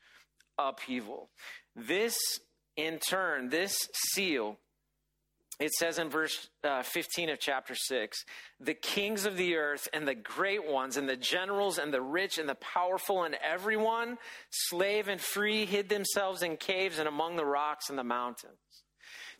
upheaval. 0.59 1.31
This, 1.75 2.16
in 2.77 2.99
turn, 2.99 3.49
this 3.49 3.88
seal, 4.11 4.59
it 5.59 5.73
says 5.73 5.99
in 5.99 6.11
verse 6.11 6.49
uh, 6.64 6.83
15 6.83 7.31
of 7.31 7.38
chapter 7.38 7.75
6 7.75 8.25
the 8.61 8.75
kings 8.75 9.27
of 9.27 9.37
the 9.37 9.57
earth 9.57 9.88
and 9.92 10.09
the 10.09 10.14
great 10.14 10.66
ones 10.66 10.97
and 10.97 11.09
the 11.09 11.16
generals 11.16 11.79
and 11.79 11.92
the 11.95 12.01
rich 12.01 12.38
and 12.38 12.49
the 12.49 12.57
powerful 12.57 13.25
and 13.25 13.37
everyone, 13.42 14.18
slave 14.51 15.09
and 15.09 15.21
free, 15.21 15.64
hid 15.64 15.88
themselves 15.88 16.42
in 16.42 16.57
caves 16.57 16.99
and 16.99 17.09
among 17.09 17.37
the 17.37 17.45
rocks 17.45 17.90
and 17.90 17.99
the 17.99 18.05
mountains. 18.05 18.57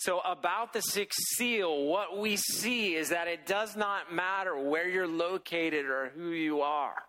So, 0.05 0.19
about 0.19 0.73
the 0.73 0.81
sixth 0.81 1.21
seal, 1.37 1.85
what 1.85 2.19
we 2.19 2.35
see 2.35 2.97
is 2.97 3.11
that 3.11 3.29
it 3.29 3.47
does 3.47 3.77
not 3.77 4.13
matter 4.13 4.59
where 4.59 4.89
you're 4.89 5.07
located 5.07 5.87
or 5.87 6.11
who 6.13 6.31
you 6.31 6.63
are, 6.63 7.05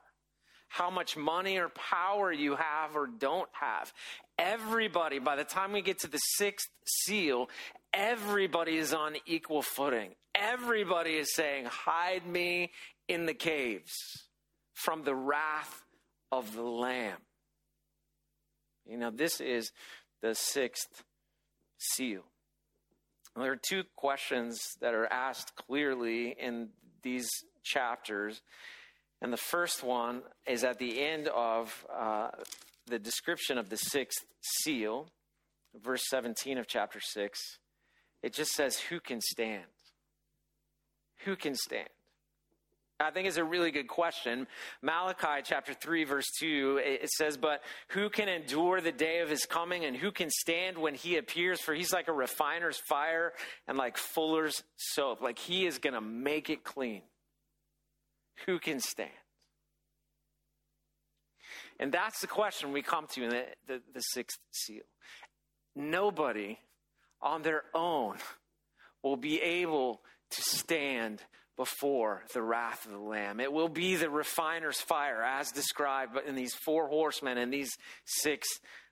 how 0.67 0.91
much 0.91 1.17
money 1.17 1.57
or 1.57 1.69
power 1.69 2.31
you 2.31 2.55
have 2.55 2.95
or 2.95 3.07
don't 3.07 3.49
have. 3.53 3.91
Everybody, 4.37 5.17
by 5.17 5.35
the 5.35 5.43
time 5.43 5.71
we 5.71 5.81
get 5.81 6.01
to 6.01 6.07
the 6.07 6.19
sixth 6.19 6.69
seal, 6.85 7.49
everybody 7.95 8.77
is 8.77 8.93
on 8.93 9.15
equal 9.25 9.63
footing. 9.63 10.11
Everybody 10.35 11.13
is 11.13 11.33
saying, 11.33 11.65
Hide 11.65 12.27
me 12.27 12.69
in 13.07 13.25
the 13.25 13.33
caves 13.33 13.91
from 14.75 15.03
the 15.03 15.15
wrath 15.15 15.83
of 16.31 16.53
the 16.53 16.61
Lamb. 16.61 17.17
You 18.85 18.97
know, 18.97 19.09
this 19.09 19.41
is 19.41 19.71
the 20.21 20.35
sixth 20.35 21.03
seal. 21.79 22.21
There 23.35 23.51
are 23.51 23.59
two 23.67 23.83
questions 23.95 24.59
that 24.79 24.93
are 24.93 25.07
asked 25.07 25.55
clearly 25.55 26.35
in 26.39 26.69
these 27.01 27.27
chapters. 27.63 28.41
And 29.21 29.33
the 29.33 29.37
first 29.37 29.83
one 29.83 30.21
is 30.45 30.63
at 30.63 30.77
the 30.77 31.01
end 31.01 31.29
of 31.29 31.85
uh, 31.93 32.29
the 32.85 32.99
description 32.99 33.57
of 33.57 33.69
the 33.69 33.77
sixth 33.77 34.23
seal, 34.41 35.07
verse 35.81 36.03
17 36.09 36.57
of 36.57 36.67
chapter 36.67 36.99
6. 36.99 37.39
It 38.21 38.33
just 38.33 38.51
says, 38.51 38.77
Who 38.79 38.99
can 38.99 39.19
stand? 39.21 39.63
Who 41.25 41.35
can 41.35 41.55
stand? 41.55 41.89
I 43.03 43.11
think 43.11 43.27
is 43.27 43.37
a 43.37 43.43
really 43.43 43.71
good 43.71 43.87
question. 43.87 44.47
Malachi 44.81 45.41
chapter 45.43 45.73
3 45.73 46.03
verse 46.05 46.29
2 46.39 46.79
it 46.83 47.09
says 47.09 47.37
but 47.37 47.61
who 47.89 48.09
can 48.09 48.29
endure 48.29 48.81
the 48.81 48.91
day 48.91 49.19
of 49.19 49.29
his 49.29 49.45
coming 49.45 49.85
and 49.85 49.95
who 49.95 50.11
can 50.11 50.29
stand 50.29 50.77
when 50.77 50.95
he 50.95 51.17
appears 51.17 51.59
for 51.59 51.73
he's 51.73 51.93
like 51.93 52.07
a 52.07 52.13
refiner's 52.13 52.77
fire 52.77 53.33
and 53.67 53.77
like 53.77 53.97
fuller's 53.97 54.63
soap 54.77 55.21
like 55.21 55.37
he 55.39 55.65
is 55.65 55.77
going 55.79 55.93
to 55.93 56.01
make 56.01 56.49
it 56.49 56.63
clean. 56.63 57.01
Who 58.45 58.59
can 58.59 58.79
stand? 58.79 59.11
And 61.79 61.91
that's 61.91 62.21
the 62.21 62.27
question 62.27 62.71
we 62.71 62.81
come 62.81 63.07
to 63.13 63.23
in 63.23 63.29
the, 63.29 63.45
the, 63.67 63.81
the 63.93 63.99
sixth 63.99 64.39
seal. 64.51 64.83
Nobody 65.75 66.59
on 67.21 67.41
their 67.41 67.63
own 67.73 68.17
will 69.01 69.17
be 69.17 69.41
able 69.41 70.01
to 70.31 70.41
stand 70.41 71.21
before 71.55 72.23
the 72.33 72.41
wrath 72.41 72.85
of 72.85 72.91
the 72.91 72.97
Lamb. 72.97 73.39
It 73.39 73.51
will 73.51 73.69
be 73.69 73.95
the 73.95 74.09
refiner's 74.09 74.79
fire, 74.79 75.23
as 75.23 75.51
described 75.51 76.17
in 76.27 76.35
these 76.35 76.53
four 76.53 76.87
horsemen 76.87 77.37
and 77.37 77.53
these 77.53 77.71
six 78.05 78.47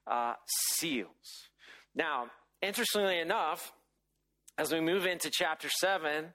uh, 0.07 0.33
seals. 0.73 1.49
Now, 1.95 2.27
interestingly 2.61 3.19
enough, 3.19 3.71
as 4.57 4.71
we 4.71 4.79
move 4.79 5.05
into 5.05 5.29
chapter 5.31 5.69
7, 5.69 6.25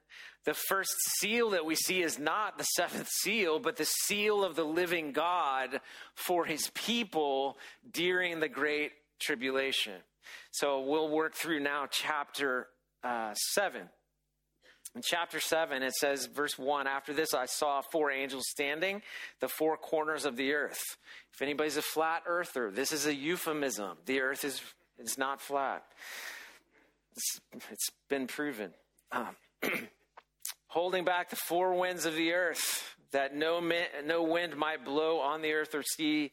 the 0.45 0.53
first 0.53 0.91
seal 1.19 1.51
that 1.51 1.65
we 1.65 1.75
see 1.75 2.01
is 2.01 2.17
not 2.17 2.57
the 2.57 2.63
seventh 2.63 3.09
seal, 3.09 3.59
but 3.59 3.77
the 3.77 3.85
seal 3.85 4.43
of 4.43 4.55
the 4.55 4.63
living 4.63 5.11
God 5.11 5.81
for 6.15 6.45
his 6.45 6.69
people 6.73 7.57
during 7.91 8.39
the 8.39 8.49
great 8.49 8.91
tribulation. 9.19 9.95
So 10.51 10.81
we'll 10.81 11.09
work 11.09 11.35
through 11.35 11.59
now 11.59 11.85
chapter 11.89 12.67
uh, 13.03 13.33
7. 13.33 13.89
In 14.97 15.03
chapter 15.05 15.39
7, 15.39 15.83
it 15.83 15.93
says, 15.93 16.25
verse 16.25 16.57
1 16.57 16.87
After 16.87 17.13
this, 17.13 17.35
I 17.35 17.45
saw 17.45 17.81
four 17.81 18.09
angels 18.09 18.45
standing 18.49 19.03
the 19.39 19.47
four 19.47 19.77
corners 19.77 20.25
of 20.25 20.37
the 20.37 20.53
earth. 20.53 20.81
If 21.31 21.43
anybody's 21.43 21.77
a 21.77 21.83
flat 21.83 22.23
earther, 22.25 22.71
this 22.71 22.91
is 22.91 23.05
a 23.05 23.13
euphemism. 23.13 23.97
The 24.07 24.21
earth 24.21 24.43
is, 24.43 24.59
is 24.97 25.15
not 25.15 25.39
flat, 25.39 25.83
it's, 27.15 27.39
it's 27.69 27.91
been 28.09 28.25
proven. 28.25 28.71
Um, 29.11 29.35
holding 30.65 31.05
back 31.05 31.29
the 31.29 31.35
four 31.35 31.75
winds 31.75 32.07
of 32.07 32.15
the 32.15 32.33
earth, 32.33 32.95
that 33.11 33.35
no, 33.35 33.61
no 34.03 34.23
wind 34.23 34.57
might 34.57 34.83
blow 34.83 35.19
on 35.19 35.43
the 35.43 35.53
earth 35.53 35.75
or 35.75 35.83
sea 35.83 36.31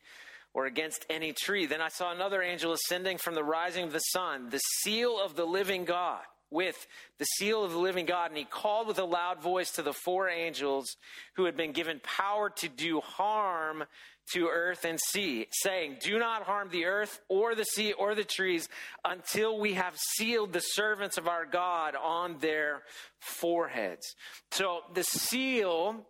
or 0.55 0.64
against 0.64 1.05
any 1.11 1.35
tree. 1.35 1.66
Then 1.66 1.83
I 1.83 1.88
saw 1.88 2.12
another 2.12 2.40
angel 2.40 2.72
ascending 2.72 3.18
from 3.18 3.35
the 3.35 3.44
rising 3.44 3.85
of 3.85 3.92
the 3.92 3.98
sun, 3.98 4.48
the 4.48 4.61
seal 4.81 5.20
of 5.22 5.37
the 5.37 5.44
living 5.44 5.85
God 5.85 6.22
with 6.54 6.86
the 7.18 7.24
seal 7.24 7.64
of 7.64 7.72
the 7.72 7.78
living 7.78 8.06
God, 8.06 8.30
and 8.30 8.38
he 8.38 8.44
called 8.44 8.86
with 8.86 8.98
a 8.98 9.04
loud 9.04 9.42
voice 9.42 9.72
to 9.72 9.82
the 9.82 9.92
four 9.92 10.28
angels 10.28 10.96
who 11.34 11.44
had 11.44 11.56
been 11.56 11.72
given 11.72 12.00
power 12.02 12.48
to 12.48 12.68
do 12.68 13.00
harm 13.00 13.84
to 14.32 14.48
earth 14.48 14.84
and 14.84 14.98
sea, 14.98 15.46
saying, 15.50 15.98
Do 16.00 16.18
not 16.18 16.44
harm 16.44 16.70
the 16.70 16.86
earth 16.86 17.20
or 17.28 17.54
the 17.54 17.64
sea 17.64 17.92
or 17.92 18.14
the 18.14 18.24
trees 18.24 18.68
until 19.04 19.58
we 19.58 19.74
have 19.74 19.98
sealed 19.98 20.52
the 20.52 20.60
servants 20.60 21.18
of 21.18 21.28
our 21.28 21.44
God 21.44 21.94
on 21.94 22.38
their 22.38 22.82
foreheads. 23.20 24.14
So 24.52 24.80
the 24.94 25.02
seal 25.02 26.06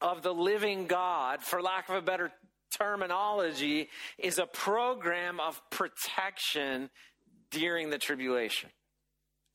of 0.00 0.22
the 0.22 0.34
living 0.34 0.86
God, 0.86 1.42
for 1.42 1.62
lack 1.62 1.88
of 1.88 1.94
a 1.94 2.02
better 2.02 2.32
terminology, 2.76 3.88
is 4.18 4.38
a 4.38 4.46
program 4.46 5.38
of 5.38 5.60
protection 5.70 6.90
during 7.50 7.90
the 7.90 7.98
tribulation. 7.98 8.70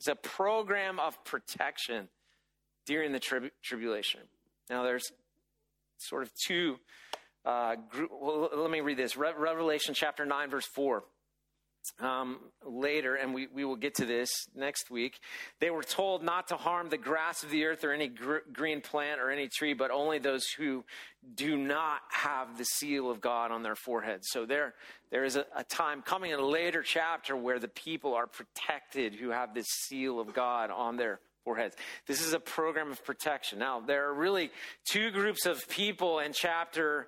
It's 0.01 0.07
a 0.07 0.15
program 0.15 0.99
of 0.99 1.23
protection 1.25 2.09
during 2.87 3.11
the 3.11 3.19
tri- 3.19 3.51
tribulation. 3.61 4.21
Now, 4.67 4.81
there's 4.81 5.11
sort 5.99 6.23
of 6.23 6.31
two. 6.33 6.79
Uh, 7.45 7.75
group, 7.75 8.09
well, 8.11 8.49
let 8.51 8.71
me 8.71 8.81
read 8.81 8.97
this 8.97 9.15
Re- 9.15 9.35
Revelation 9.37 9.93
chapter 9.93 10.25
9, 10.25 10.49
verse 10.49 10.65
4 10.65 11.03
um, 11.99 12.39
later, 12.65 13.15
and 13.15 13.33
we, 13.33 13.47
we 13.47 13.65
will 13.65 13.75
get 13.75 13.95
to 13.95 14.05
this 14.05 14.29
next 14.55 14.89
week. 14.89 15.19
They 15.59 15.69
were 15.69 15.83
told 15.83 16.23
not 16.23 16.47
to 16.49 16.55
harm 16.55 16.89
the 16.89 16.97
grass 16.97 17.43
of 17.43 17.49
the 17.49 17.65
earth 17.65 17.83
or 17.83 17.91
any 17.91 18.07
gr- 18.07 18.37
green 18.51 18.81
plant 18.81 19.19
or 19.19 19.29
any 19.29 19.47
tree, 19.47 19.73
but 19.73 19.91
only 19.91 20.19
those 20.19 20.45
who 20.57 20.83
do 21.35 21.57
not 21.57 22.01
have 22.09 22.57
the 22.57 22.65
seal 22.65 23.09
of 23.09 23.21
God 23.21 23.51
on 23.51 23.63
their 23.63 23.75
foreheads. 23.75 24.27
So 24.29 24.45
there, 24.45 24.73
there 25.11 25.23
is 25.23 25.35
a, 25.35 25.45
a 25.55 25.63
time 25.63 26.01
coming 26.01 26.31
in 26.31 26.39
a 26.39 26.45
later 26.45 26.81
chapter 26.81 27.35
where 27.35 27.59
the 27.59 27.67
people 27.67 28.13
are 28.13 28.27
protected 28.27 29.15
who 29.15 29.29
have 29.29 29.53
this 29.53 29.67
seal 29.67 30.19
of 30.19 30.33
God 30.33 30.71
on 30.71 30.97
their 30.97 31.19
foreheads. 31.43 31.75
This 32.07 32.21
is 32.21 32.33
a 32.33 32.39
program 32.39 32.91
of 32.91 33.03
protection. 33.03 33.59
Now, 33.59 33.79
there 33.79 34.07
are 34.07 34.13
really 34.13 34.51
two 34.89 35.11
groups 35.11 35.45
of 35.45 35.67
people 35.67 36.19
in 36.19 36.33
chapter 36.33 37.07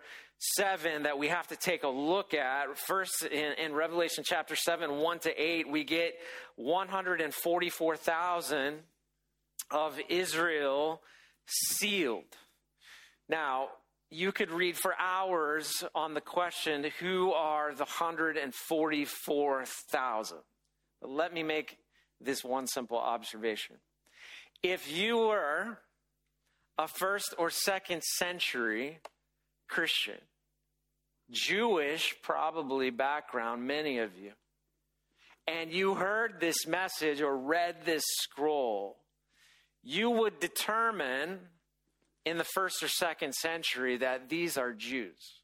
7 0.58 1.04
that 1.04 1.18
we 1.18 1.30
have 1.30 1.48
to 1.48 1.56
take 1.56 1.84
a 1.84 1.88
look 1.88 2.34
at. 2.34 2.78
First, 2.78 3.24
in, 3.24 3.54
in 3.54 3.74
Revelation 3.74 4.26
chapter 4.26 4.58
7, 4.58 4.98
1 4.98 5.20
to 5.20 5.42
8, 5.42 5.70
we 5.70 5.86
get 5.86 6.16
144,000 6.58 8.80
of 9.72 9.98
Israel 10.10 11.02
sealed. 11.46 12.26
Now, 13.30 13.70
you 14.10 14.34
could 14.34 14.52
read 14.52 14.78
for 14.78 14.94
hours 15.00 15.86
on 15.96 16.14
the 16.14 16.22
question 16.22 16.86
who 17.00 17.32
are 17.32 17.74
the 17.74 17.86
144,000? 17.86 20.38
But 21.02 21.10
let 21.10 21.34
me 21.34 21.42
make 21.44 21.78
this 22.22 22.44
one 22.44 22.68
simple 22.68 22.98
observation. 22.98 23.78
If 24.62 24.92
you 24.92 25.18
were 25.18 25.80
a 26.78 26.88
first 26.88 27.34
or 27.38 27.50
second 27.50 28.04
century 28.04 29.00
Christian, 29.68 30.20
Jewish, 31.32 32.16
probably 32.22 32.90
background, 32.90 33.66
many 33.66 34.00
of 34.00 34.18
you, 34.18 34.32
and 35.48 35.72
you 35.72 35.96
heard 35.96 36.40
this 36.40 36.66
message 36.68 37.22
or 37.22 37.36
read 37.36 37.86
this 37.86 38.04
scroll, 38.22 38.98
you 39.84 40.10
would 40.10 40.40
determine 40.40 41.40
in 42.26 42.38
the 42.38 42.46
first 42.46 42.82
or 42.82 42.88
second 42.88 43.34
century 43.34 43.98
that 43.98 44.30
these 44.30 44.58
are 44.58 44.72
Jews. 44.72 45.42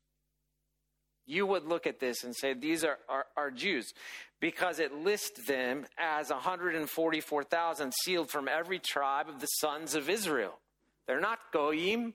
You 1.26 1.46
would 1.46 1.66
look 1.66 1.86
at 1.86 2.00
this 2.00 2.24
and 2.24 2.36
say, 2.36 2.54
These 2.54 2.84
are, 2.84 2.98
are, 3.08 3.26
are 3.36 3.52
Jews, 3.52 3.94
because 4.40 4.80
it 4.80 4.94
lists 4.94 5.46
them 5.46 5.86
as 5.98 6.30
144,000 6.30 7.94
sealed 8.04 8.32
from 8.32 8.48
every 8.48 8.80
tribe 8.80 9.28
of 9.30 9.40
the 9.42 9.48
sons 9.48 9.94
of 9.94 10.10
Israel. 10.10 10.58
They're 11.06 11.20
not 11.20 11.40
Goyim. 11.52 12.14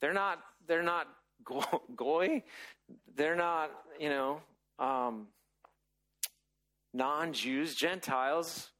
They're 0.00 0.14
not, 0.14 0.40
they're 0.66 0.82
not 0.82 1.06
goy. 1.96 2.42
They're 3.16 3.36
not, 3.36 3.70
you 3.98 4.08
know, 4.08 4.40
um, 4.78 5.28
non 6.92 7.32
Jews, 7.32 7.74
Gentiles. 7.74 8.70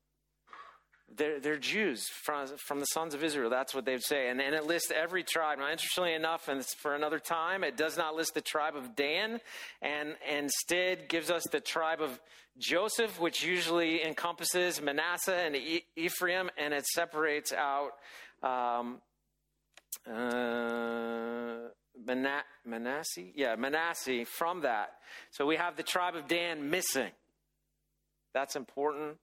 They're, 1.15 1.39
they're 1.39 1.57
Jews 1.57 2.05
from, 2.25 2.49
from 2.67 2.81
the 2.81 2.87
sons 2.87 3.15
of 3.15 3.23
Israel. 3.23 3.49
That's 3.49 3.75
what 3.75 3.85
they'd 3.85 4.03
say. 4.03 4.29
And, 4.29 4.41
and 4.41 4.55
it 4.55 4.67
lists 4.67 4.91
every 4.91 5.23
tribe. 5.23 5.59
Now, 5.59 5.71
interestingly 5.71 6.15
enough, 6.15 6.49
and 6.49 6.65
for 6.83 6.95
another 6.95 7.21
time, 7.21 7.63
it 7.63 7.77
does 7.77 7.97
not 7.97 8.17
list 8.17 8.35
the 8.35 8.41
tribe 8.41 8.75
of 8.75 8.97
Dan 8.97 9.41
and, 9.81 10.17
and 10.29 10.45
instead 10.45 11.09
gives 11.09 11.31
us 11.31 11.45
the 11.53 11.61
tribe 11.61 12.01
of 12.03 12.21
Joseph, 12.59 13.21
which 13.21 13.45
usually 13.45 14.05
encompasses 14.05 14.81
Manasseh 14.81 15.37
and 15.37 15.57
Ephraim, 15.95 16.51
and 16.59 16.75
it 16.75 16.87
separates 16.87 17.53
out 17.53 17.91
um, 18.43 19.01
uh, 20.11 21.69
Manasseh? 22.65 23.31
Yeah, 23.35 23.57
Manasseh 23.57 24.25
from 24.25 24.63
that. 24.63 24.95
So 25.31 25.47
we 25.47 25.57
have 25.57 25.77
the 25.77 25.83
tribe 25.83 26.15
of 26.17 26.29
Dan 26.29 26.71
missing. 26.71 27.11
That's 28.35 28.57
important. 28.57 29.17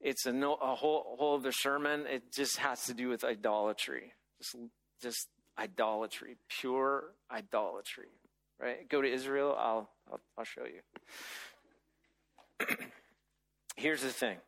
it's 0.00 0.26
a, 0.26 0.32
no, 0.32 0.54
a 0.54 0.74
whole, 0.74 1.16
whole 1.18 1.38
other 1.38 1.52
sermon. 1.52 2.06
It 2.06 2.32
just 2.32 2.58
has 2.58 2.84
to 2.84 2.94
do 2.94 3.08
with 3.08 3.24
idolatry. 3.24 4.12
Just, 4.38 4.56
just 5.02 5.28
idolatry, 5.58 6.36
pure 6.48 7.14
idolatry. 7.30 8.08
Right? 8.60 8.88
Go 8.88 9.02
to 9.02 9.12
Israel. 9.12 9.56
I'll, 9.58 9.90
I'll, 10.10 10.20
I'll 10.38 10.44
show 10.44 10.64
you. 10.64 10.80
Here's 13.76 14.02
the 14.02 14.10
thing 14.10 14.38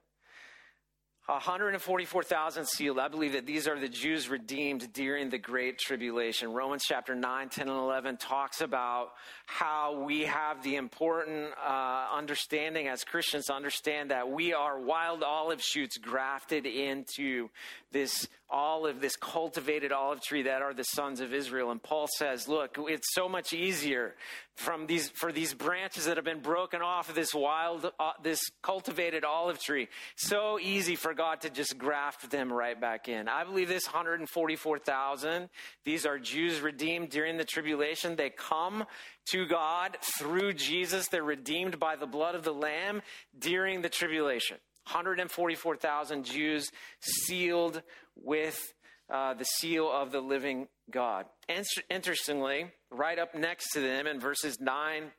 144,000 1.30 2.66
sealed. 2.66 2.98
I 2.98 3.08
believe 3.08 3.32
that 3.32 3.46
these 3.46 3.68
are 3.68 3.78
the 3.78 3.88
Jews 3.88 4.28
redeemed 4.28 4.92
during 4.92 5.30
the 5.30 5.38
Great 5.38 5.78
Tribulation. 5.78 6.52
Romans 6.52 6.82
chapter 6.84 7.14
9, 7.14 7.48
10, 7.48 7.68
and 7.68 7.76
11 7.76 8.16
talks 8.16 8.60
about 8.60 9.12
how 9.46 10.02
we 10.02 10.22
have 10.22 10.62
the 10.62 10.76
important 10.76 11.52
uh, 11.64 12.06
understanding 12.12 12.88
as 12.88 13.04
Christians 13.04 13.46
to 13.46 13.54
understand 13.54 14.10
that 14.10 14.30
we 14.30 14.52
are 14.54 14.80
wild 14.80 15.22
olive 15.22 15.62
shoots 15.62 15.98
grafted 15.98 16.66
into 16.66 17.48
this 17.92 18.28
olive, 18.50 19.00
this 19.00 19.16
cultivated 19.16 19.92
olive 19.92 20.20
tree 20.20 20.42
that 20.42 20.62
are 20.62 20.74
the 20.74 20.84
sons 20.84 21.20
of 21.20 21.32
Israel. 21.32 21.70
And 21.70 21.82
Paul 21.82 22.06
says, 22.18 22.48
look, 22.48 22.76
it's 22.78 23.14
so 23.14 23.28
much 23.28 23.52
easier 23.52 24.14
from 24.56 24.86
these, 24.86 25.08
for 25.10 25.32
these 25.32 25.54
branches 25.54 26.04
that 26.04 26.16
have 26.16 26.24
been 26.24 26.40
broken 26.40 26.82
off 26.82 27.08
of 27.08 27.14
this 27.14 27.34
wild, 27.34 27.90
uh, 27.98 28.12
this 28.22 28.40
cultivated 28.62 29.24
olive 29.24 29.58
tree. 29.60 29.88
So 30.16 30.58
easy 30.60 30.96
for 30.96 31.14
God 31.14 31.42
to 31.42 31.50
just 31.50 31.78
graft 31.78 32.30
them 32.30 32.52
right 32.52 32.78
back 32.78 33.08
in. 33.08 33.28
I 33.28 33.44
believe 33.44 33.68
this 33.68 33.86
144,000, 33.86 35.48
these 35.84 36.04
are 36.04 36.18
Jews 36.18 36.60
redeemed 36.60 37.10
during 37.10 37.36
the 37.36 37.44
tribulation. 37.44 38.16
They 38.16 38.30
come 38.30 38.84
to 39.30 39.46
God 39.46 39.96
through 40.18 40.54
Jesus. 40.54 41.08
They're 41.08 41.22
redeemed 41.22 41.78
by 41.78 41.96
the 41.96 42.06
blood 42.06 42.34
of 42.34 42.44
the 42.44 42.54
Lamb 42.54 43.02
during 43.38 43.82
the 43.82 43.88
tribulation. 43.88 44.58
144,000 44.86 46.24
Jews 46.24 46.70
sealed 47.00 47.82
with 48.22 48.60
uh, 49.12 49.34
the 49.34 49.44
seal 49.44 49.90
of 49.90 50.12
the 50.12 50.20
living 50.20 50.68
God. 50.90 51.26
Interestingly, 51.90 52.66
right 52.90 53.18
up 53.18 53.34
next 53.34 53.72
to 53.72 53.80
them 53.80 54.06
in 54.06 54.20
verses 54.20 54.58
9 54.60 55.10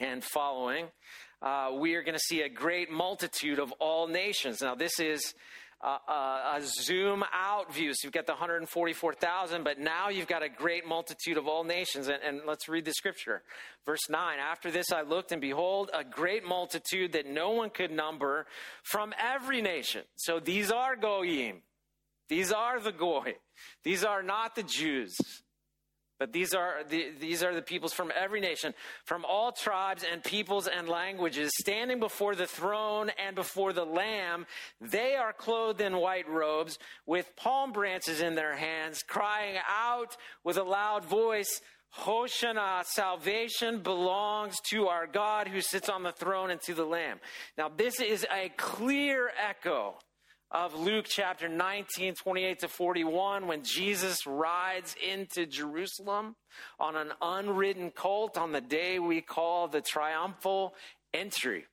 and 0.00 0.24
following, 0.24 0.86
uh, 1.40 1.70
we 1.78 1.94
are 1.94 2.02
going 2.02 2.16
to 2.16 2.20
see 2.20 2.42
a 2.42 2.48
great 2.48 2.90
multitude 2.90 3.58
of 3.58 3.72
all 3.78 4.08
nations. 4.08 4.60
Now, 4.60 4.74
this 4.74 4.98
is 4.98 5.34
uh, 5.80 6.56
a 6.56 6.60
zoom 6.60 7.22
out 7.32 7.72
view. 7.72 7.92
So 7.94 8.06
you've 8.06 8.12
got 8.12 8.26
the 8.26 8.32
144,000, 8.32 9.62
but 9.62 9.78
now 9.78 10.08
you've 10.08 10.26
got 10.26 10.42
a 10.42 10.48
great 10.48 10.86
multitude 10.86 11.36
of 11.36 11.46
all 11.46 11.62
nations. 11.62 12.08
And, 12.08 12.18
and, 12.22 12.40
let's 12.46 12.68
read 12.68 12.84
the 12.84 12.92
scripture. 12.92 13.42
Verse 13.86 14.08
9 14.10 14.38
After 14.40 14.70
this 14.70 14.90
I 14.92 15.02
looked, 15.02 15.30
and 15.30 15.40
behold, 15.40 15.90
a 15.94 16.02
great 16.02 16.44
multitude 16.44 17.12
that 17.12 17.26
no 17.26 17.50
one 17.50 17.70
could 17.70 17.92
number 17.92 18.46
from 18.82 19.14
every 19.18 19.62
nation. 19.62 20.02
So 20.16 20.40
these 20.40 20.72
are 20.72 20.96
Goyim. 20.96 21.62
These 22.28 22.52
are 22.52 22.80
the 22.80 22.92
Goy. 22.92 23.36
These 23.84 24.04
are 24.04 24.22
not 24.22 24.54
the 24.54 24.62
Jews. 24.62 25.16
But 26.18 26.32
these 26.32 26.52
are 26.52 26.82
the, 26.88 27.12
these 27.20 27.44
are 27.44 27.54
the 27.54 27.62
peoples 27.62 27.92
from 27.92 28.10
every 28.14 28.40
nation, 28.40 28.74
from 29.04 29.24
all 29.24 29.52
tribes 29.52 30.04
and 30.10 30.22
peoples 30.22 30.66
and 30.66 30.88
languages, 30.88 31.52
standing 31.60 32.00
before 32.00 32.34
the 32.34 32.46
throne 32.46 33.12
and 33.24 33.36
before 33.36 33.72
the 33.72 33.86
Lamb. 33.86 34.44
They 34.80 35.14
are 35.14 35.32
clothed 35.32 35.80
in 35.80 35.96
white 35.96 36.28
robes, 36.28 36.80
with 37.06 37.36
palm 37.36 37.70
branches 37.70 38.20
in 38.20 38.34
their 38.34 38.56
hands, 38.56 39.04
crying 39.04 39.58
out 39.68 40.16
with 40.42 40.56
a 40.56 40.64
loud 40.64 41.04
voice, 41.04 41.60
Hoshana, 41.96 42.84
salvation 42.84 43.80
belongs 43.80 44.56
to 44.70 44.88
our 44.88 45.06
God 45.06 45.48
who 45.48 45.60
sits 45.60 45.88
on 45.88 46.02
the 46.02 46.12
throne 46.12 46.50
and 46.50 46.60
to 46.62 46.74
the 46.74 46.84
Lamb. 46.84 47.18
Now, 47.56 47.70
this 47.74 48.00
is 48.00 48.26
a 48.30 48.50
clear 48.50 49.30
echo 49.38 49.96
of 50.50 50.74
Luke 50.74 51.06
chapter 51.08 51.48
19, 51.48 52.14
28 52.14 52.60
to 52.60 52.68
41, 52.68 53.46
when 53.46 53.62
Jesus 53.62 54.26
rides 54.26 54.96
into 55.06 55.44
Jerusalem 55.46 56.36
on 56.80 56.96
an 56.96 57.12
unridden 57.20 57.90
colt 57.90 58.38
on 58.38 58.52
the 58.52 58.60
day 58.60 58.98
we 58.98 59.20
call 59.20 59.68
the 59.68 59.82
triumphal 59.82 60.74
entry. 61.12 61.66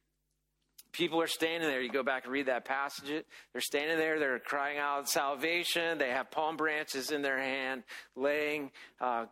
People 0.92 1.22
are 1.22 1.28
standing 1.28 1.70
there. 1.70 1.82
You 1.82 1.92
go 1.92 2.04
back 2.04 2.24
and 2.24 2.32
read 2.32 2.46
that 2.46 2.64
passage. 2.64 3.26
They're 3.52 3.62
standing 3.62 3.98
there. 3.98 4.18
They're 4.18 4.40
crying 4.40 4.78
out 4.78 5.10
salvation. 5.10 5.98
They 5.98 6.10
have 6.10 6.32
palm 6.32 6.56
branches 6.56 7.12
in 7.12 7.22
their 7.22 7.38
hand, 7.38 7.84
laying 8.16 8.72
uh, 9.02 9.26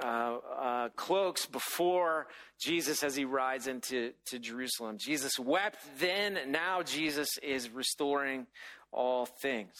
uh, 0.00 0.36
uh, 0.56 0.88
cloaks 0.90 1.46
before 1.46 2.28
Jesus 2.60 3.02
as 3.02 3.16
he 3.16 3.24
rides 3.24 3.66
into 3.66 4.12
to 4.26 4.38
Jerusalem. 4.38 4.98
Jesus 4.98 5.38
wept 5.38 5.78
then. 5.98 6.38
Now 6.48 6.82
Jesus 6.82 7.36
is 7.42 7.70
restoring 7.70 8.46
all 8.92 9.26
things. 9.26 9.72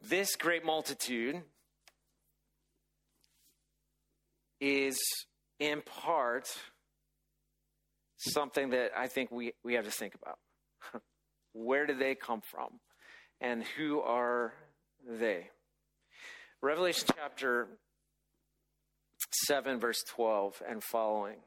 This 0.00 0.36
great 0.36 0.64
multitude 0.64 1.42
is 4.60 4.98
in 5.58 5.82
part 5.82 6.48
something 8.16 8.70
that 8.70 8.90
I 8.96 9.08
think 9.08 9.30
we, 9.30 9.52
we 9.64 9.74
have 9.74 9.84
to 9.84 9.90
think 9.90 10.14
about. 10.14 10.38
Where 11.52 11.86
did 11.86 11.98
they 11.98 12.14
come 12.14 12.40
from? 12.50 12.80
And 13.40 13.64
who 13.76 14.00
are 14.00 14.52
they? 15.08 15.48
Revelation 16.62 17.08
chapter 17.16 17.68
7, 19.46 19.80
verse 19.80 20.02
12 20.10 20.62
and 20.68 20.82
following. 20.82 21.38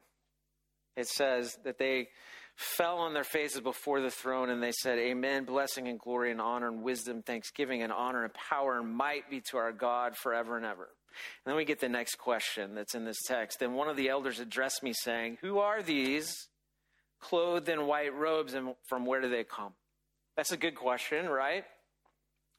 It 0.96 1.08
says 1.08 1.58
that 1.64 1.78
they 1.78 2.10
fell 2.56 3.00
on 3.00 3.14
their 3.14 3.24
faces 3.24 3.62
before 3.62 4.02
the 4.02 4.12
throne 4.12 4.50
and 4.50 4.62
they 4.62 4.72
said, 4.72 5.00
Amen, 5.00 5.46
blessing 5.46 5.88
and 5.88 6.00
glory 6.00 6.32
and 6.32 6.42
honor 6.42 6.68
and 6.68 6.84
wisdom, 6.84 7.22
thanksgiving 7.22 7.82
and 7.82 7.92
honor 7.92 8.24
and 8.24 8.34
power 8.34 8.80
and 8.80 8.94
might 8.94 9.30
be 9.30 9.42
to 9.52 9.58
our 9.58 9.72
God 9.72 10.16
forever 10.16 10.58
and 10.58 10.66
ever. 10.66 10.90
And 11.46 11.52
then 11.52 11.56
we 11.56 11.66
get 11.66 11.80
the 11.80 11.90
next 11.90 12.16
question 12.16 12.76
that's 12.76 12.96
in 12.96 13.06
this 13.06 13.22
text. 13.28 13.62
And 13.62 13.76
one 13.76 13.88
of 13.88 13.98
the 13.98 14.10
elders 14.10 14.40
addressed 14.40 14.84
me 14.84 14.94
saying, 14.94 15.38
Who 15.42 15.60
are 15.60 15.82
these 15.82 16.48
clothed 17.20 17.70
in 17.70 17.88
white 17.88 18.16
robes 18.16 18.54
and 18.54 18.76
from 18.88 19.06
where 19.06 19.22
do 19.22 19.30
they 19.30 19.44
come? 19.44 19.74
That's 20.36 20.52
a 20.52 20.58
good 20.58 20.76
question, 20.76 21.28
right? 21.28 21.64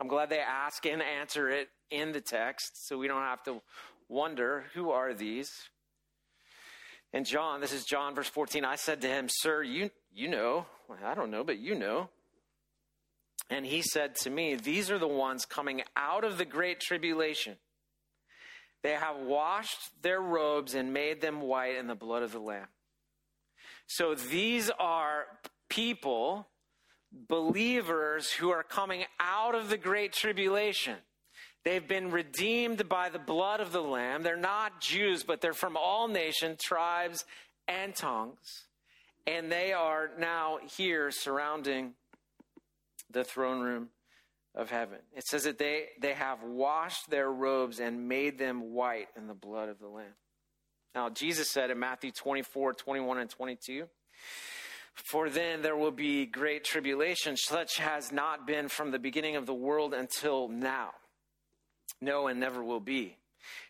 I'm 0.01 0.09
glad 0.09 0.31
they 0.31 0.41
ask 0.41 0.85
and 0.87 1.03
answer 1.03 1.49
it 1.49 1.69
in 1.91 2.13
the 2.13 2.21
text 2.21 2.87
so 2.87 2.99
we 2.99 3.09
don't 3.09 3.23
have 3.23 3.43
to 3.45 3.63
wonder 4.09 4.65
who 4.75 4.91
are 4.91 5.15
these? 5.15 5.51
And 7.15 7.25
John, 7.25 7.61
this 7.61 7.73
is 7.73 7.85
John, 7.85 8.17
verse 8.17 8.29
14. 8.29 8.65
I 8.65 8.75
said 8.75 9.01
to 9.03 9.09
him, 9.09 9.29
Sir, 9.31 9.63
you, 9.63 9.91
you 10.13 10.27
know. 10.27 10.67
I 11.05 11.15
don't 11.15 11.31
know, 11.31 11.45
but 11.45 11.59
you 11.59 11.77
know. 11.77 12.09
And 13.49 13.65
he 13.65 13.83
said 13.83 14.17
to 14.17 14.31
me, 14.31 14.57
These 14.57 14.91
are 14.91 14.99
the 14.99 15.07
ones 15.07 15.47
coming 15.47 15.83
out 15.97 16.25
of 16.25 16.39
the 16.39 16.45
great 16.45 16.81
tribulation. 16.81 17.55
They 18.83 18.95
have 18.95 19.17
washed 19.21 19.79
their 20.03 20.21
robes 20.21 20.75
and 20.75 20.93
made 20.93 21.21
them 21.21 21.41
white 21.41 21.77
in 21.77 21.87
the 21.87 21.95
blood 21.95 22.25
of 22.25 22.33
the 22.33 22.41
Lamb. 22.41 22.67
So 23.87 24.17
these 24.17 24.69
are 24.81 25.27
people, 25.69 26.49
believers, 27.13 28.33
who 28.33 28.51
are 28.51 28.65
coming 28.65 29.05
out 29.21 29.55
of 29.55 29.71
the 29.71 29.79
great 29.79 30.13
tribulation. 30.13 30.97
They've 31.65 31.87
been 31.87 32.11
redeemed 32.11 32.89
by 32.91 33.09
the 33.09 33.19
blood 33.19 33.61
of 33.61 33.73
the 33.73 33.81
Lamb. 33.81 34.23
They're 34.23 34.37
not 34.37 34.83
Jews, 34.83 35.25
but 35.25 35.41
they're 35.41 35.55
from 35.55 35.79
all 35.79 36.09
nations, 36.09 36.59
tribes, 36.63 37.25
and 37.67 37.95
tongues. 37.95 38.67
And 39.27 39.51
they 39.51 39.73
are 39.73 40.11
now 40.19 40.59
here 40.77 41.11
surrounding 41.11 41.95
the 43.11 43.25
throne 43.25 43.61
room 43.61 43.89
of 44.55 44.69
heaven. 44.69 44.99
It 45.17 45.27
says 45.27 45.45
that 45.45 45.57
they, 45.57 45.87
they 46.01 46.13
have 46.13 46.43
washed 46.43 47.09
their 47.09 47.33
robes 47.33 47.81
and 47.81 48.09
made 48.09 48.39
them 48.39 48.75
white 48.75 49.09
in 49.17 49.27
the 49.27 49.35
blood 49.35 49.71
of 49.71 49.79
the 49.79 49.89
Lamb. 49.89 50.15
Now, 50.95 51.09
Jesus 51.09 51.51
said 51.51 51.71
in 51.71 51.79
Matthew 51.79 52.11
24, 52.13 52.75
21, 52.75 53.19
and 53.19 53.31
22, 53.31 53.87
For 54.93 55.31
then 55.31 55.63
there 55.63 55.77
will 55.77 55.91
be 55.91 56.27
great 56.27 56.63
tribulation, 56.63 57.39
such 57.39 57.79
has 57.79 58.13
not 58.13 58.47
been 58.47 58.69
from 58.69 58.91
the 58.91 58.99
beginning 58.99 59.37
of 59.37 59.47
the 59.47 59.55
world 59.55 59.95
until 59.95 60.49
now 60.49 60.91
no, 62.01 62.27
and 62.27 62.41
never 62.41 62.63
will 62.63 62.81
be. 62.81 63.17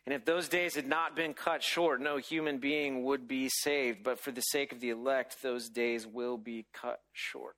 And 0.06 0.14
if 0.14 0.24
those 0.24 0.48
days 0.48 0.74
had 0.74 0.86
not 0.86 1.16
been 1.16 1.34
cut 1.34 1.62
short, 1.62 2.00
no 2.00 2.18
human 2.18 2.58
being 2.58 3.04
would 3.04 3.26
be 3.26 3.48
saved. 3.48 4.02
But 4.02 4.20
for 4.20 4.30
the 4.30 4.40
sake 4.40 4.72
of 4.72 4.80
the 4.80 4.90
elect, 4.90 5.42
those 5.42 5.68
days 5.68 6.06
will 6.06 6.36
be 6.36 6.66
cut 6.72 7.00
short. 7.12 7.56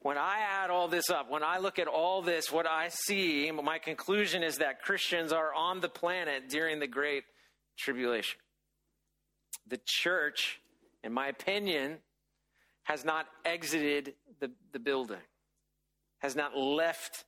When 0.00 0.18
I 0.18 0.38
add 0.38 0.70
all 0.70 0.88
this 0.88 1.10
up, 1.10 1.30
when 1.30 1.42
I 1.42 1.58
look 1.58 1.78
at 1.78 1.88
all 1.88 2.22
this, 2.22 2.52
what 2.52 2.66
I 2.66 2.88
see, 2.90 3.50
my 3.50 3.78
conclusion 3.78 4.42
is 4.42 4.58
that 4.58 4.82
Christians 4.82 5.32
are 5.32 5.52
on 5.52 5.80
the 5.80 5.88
planet 5.88 6.48
during 6.48 6.78
the 6.78 6.86
Great 6.86 7.24
Tribulation. 7.76 8.38
The 9.66 9.80
church, 9.84 10.60
in 11.02 11.12
my 11.12 11.28
opinion, 11.28 11.98
has 12.84 13.04
not 13.04 13.26
exited 13.44 14.14
the, 14.38 14.52
the 14.72 14.78
building, 14.78 15.16
has 16.18 16.36
not 16.36 16.56
left 16.56 17.24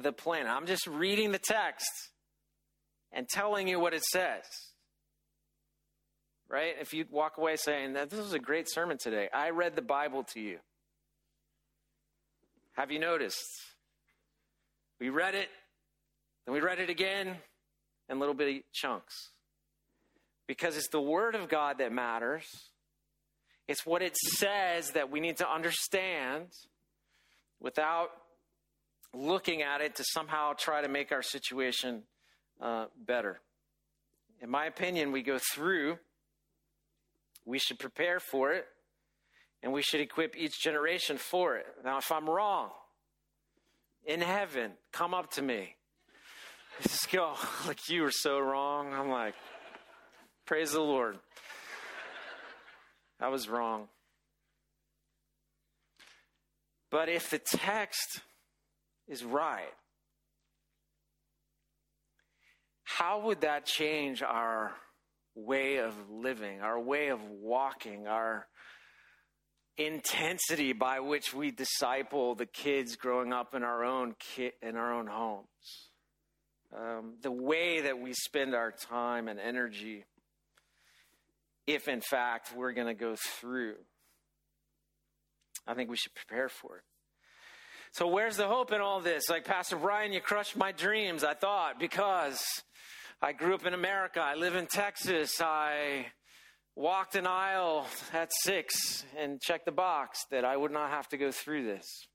the 0.00 0.12
plan. 0.12 0.46
I'm 0.46 0.66
just 0.66 0.86
reading 0.86 1.32
the 1.32 1.38
text 1.38 1.90
and 3.12 3.28
telling 3.28 3.68
you 3.68 3.80
what 3.80 3.94
it 3.94 4.04
says. 4.04 4.44
Right? 6.48 6.74
If 6.80 6.92
you 6.92 7.04
walk 7.10 7.38
away 7.38 7.56
saying 7.56 7.92
that 7.94 8.10
this 8.10 8.18
was 8.18 8.32
a 8.32 8.38
great 8.38 8.68
sermon 8.70 8.98
today, 8.98 9.28
I 9.32 9.50
read 9.50 9.76
the 9.76 9.82
Bible 9.82 10.24
to 10.34 10.40
you. 10.40 10.58
Have 12.72 12.90
you 12.90 12.98
noticed? 12.98 13.44
We 14.98 15.08
read 15.08 15.34
it, 15.34 15.48
then 16.44 16.54
we 16.54 16.60
read 16.60 16.78
it 16.78 16.90
again 16.90 17.36
in 18.08 18.18
little 18.18 18.34
bitty 18.34 18.64
chunks. 18.72 19.30
Because 20.46 20.76
it's 20.76 20.88
the 20.88 21.00
Word 21.00 21.34
of 21.34 21.48
God 21.48 21.78
that 21.78 21.92
matters. 21.92 22.44
It's 23.68 23.86
what 23.86 24.02
it 24.02 24.16
says 24.16 24.90
that 24.90 25.10
we 25.10 25.20
need 25.20 25.36
to 25.36 25.48
understand 25.48 26.46
without 27.60 28.10
looking 29.14 29.62
at 29.62 29.80
it 29.80 29.96
to 29.96 30.04
somehow 30.04 30.52
try 30.52 30.82
to 30.82 30.88
make 30.88 31.12
our 31.12 31.22
situation 31.22 32.02
uh, 32.60 32.86
better. 33.06 33.40
In 34.40 34.50
my 34.50 34.66
opinion, 34.66 35.12
we 35.12 35.22
go 35.22 35.38
through, 35.52 35.98
we 37.44 37.58
should 37.58 37.78
prepare 37.78 38.20
for 38.20 38.52
it, 38.52 38.66
and 39.62 39.72
we 39.72 39.82
should 39.82 40.00
equip 40.00 40.36
each 40.36 40.60
generation 40.60 41.18
for 41.18 41.56
it. 41.56 41.66
Now, 41.84 41.98
if 41.98 42.10
I'm 42.10 42.28
wrong, 42.28 42.70
in 44.06 44.20
heaven, 44.20 44.72
come 44.92 45.12
up 45.12 45.30
to 45.32 45.42
me. 45.42 45.76
Just 46.82 47.10
go, 47.10 47.34
like, 47.66 47.88
you 47.88 48.02
were 48.02 48.10
so 48.10 48.38
wrong. 48.38 48.92
I'm 48.94 49.10
like, 49.10 49.34
praise 50.46 50.72
the 50.72 50.80
Lord. 50.80 51.18
I 53.20 53.28
was 53.28 53.48
wrong. 53.48 53.88
But 56.90 57.08
if 57.08 57.30
the 57.30 57.38
text 57.38 58.20
is 59.10 59.24
right, 59.24 59.74
how 62.84 63.22
would 63.22 63.40
that 63.40 63.66
change 63.66 64.22
our 64.22 64.72
way 65.34 65.78
of 65.78 65.94
living, 66.08 66.60
our 66.60 66.80
way 66.80 67.08
of 67.08 67.20
walking, 67.22 68.06
our 68.06 68.46
intensity 69.76 70.72
by 70.72 71.00
which 71.00 71.34
we 71.34 71.50
disciple 71.50 72.34
the 72.34 72.46
kids 72.46 72.96
growing 72.96 73.32
up 73.32 73.54
in 73.54 73.64
our 73.64 73.84
own 73.84 74.14
ki- 74.18 74.52
in 74.62 74.76
our 74.76 74.94
own 74.94 75.08
homes? 75.08 75.90
Um, 76.72 77.14
the 77.20 77.32
way 77.32 77.80
that 77.80 77.98
we 77.98 78.12
spend 78.12 78.54
our 78.54 78.70
time 78.70 79.26
and 79.26 79.40
energy, 79.40 80.04
if 81.66 81.88
in 81.88 82.00
fact 82.00 82.54
we're 82.56 82.72
going 82.72 82.86
to 82.86 82.94
go 82.94 83.16
through. 83.16 83.74
I 85.66 85.74
think 85.74 85.90
we 85.90 85.96
should 85.96 86.14
prepare 86.14 86.48
for 86.48 86.76
it. 86.76 86.84
So, 87.92 88.06
where's 88.06 88.36
the 88.36 88.46
hope 88.46 88.72
in 88.72 88.80
all 88.80 89.00
this? 89.00 89.28
Like, 89.28 89.44
Pastor 89.44 89.76
Brian, 89.76 90.12
you 90.12 90.20
crushed 90.20 90.56
my 90.56 90.70
dreams, 90.70 91.24
I 91.24 91.34
thought, 91.34 91.80
because 91.80 92.40
I 93.20 93.32
grew 93.32 93.54
up 93.54 93.66
in 93.66 93.74
America. 93.74 94.20
I 94.20 94.36
live 94.36 94.54
in 94.54 94.66
Texas. 94.66 95.40
I 95.40 96.06
walked 96.76 97.16
an 97.16 97.26
aisle 97.26 97.86
at 98.12 98.30
six 98.42 99.04
and 99.18 99.40
checked 99.40 99.64
the 99.64 99.72
box 99.72 100.24
that 100.30 100.44
I 100.44 100.56
would 100.56 100.70
not 100.70 100.90
have 100.90 101.08
to 101.08 101.16
go 101.16 101.32
through 101.32 101.64
this. 101.64 102.06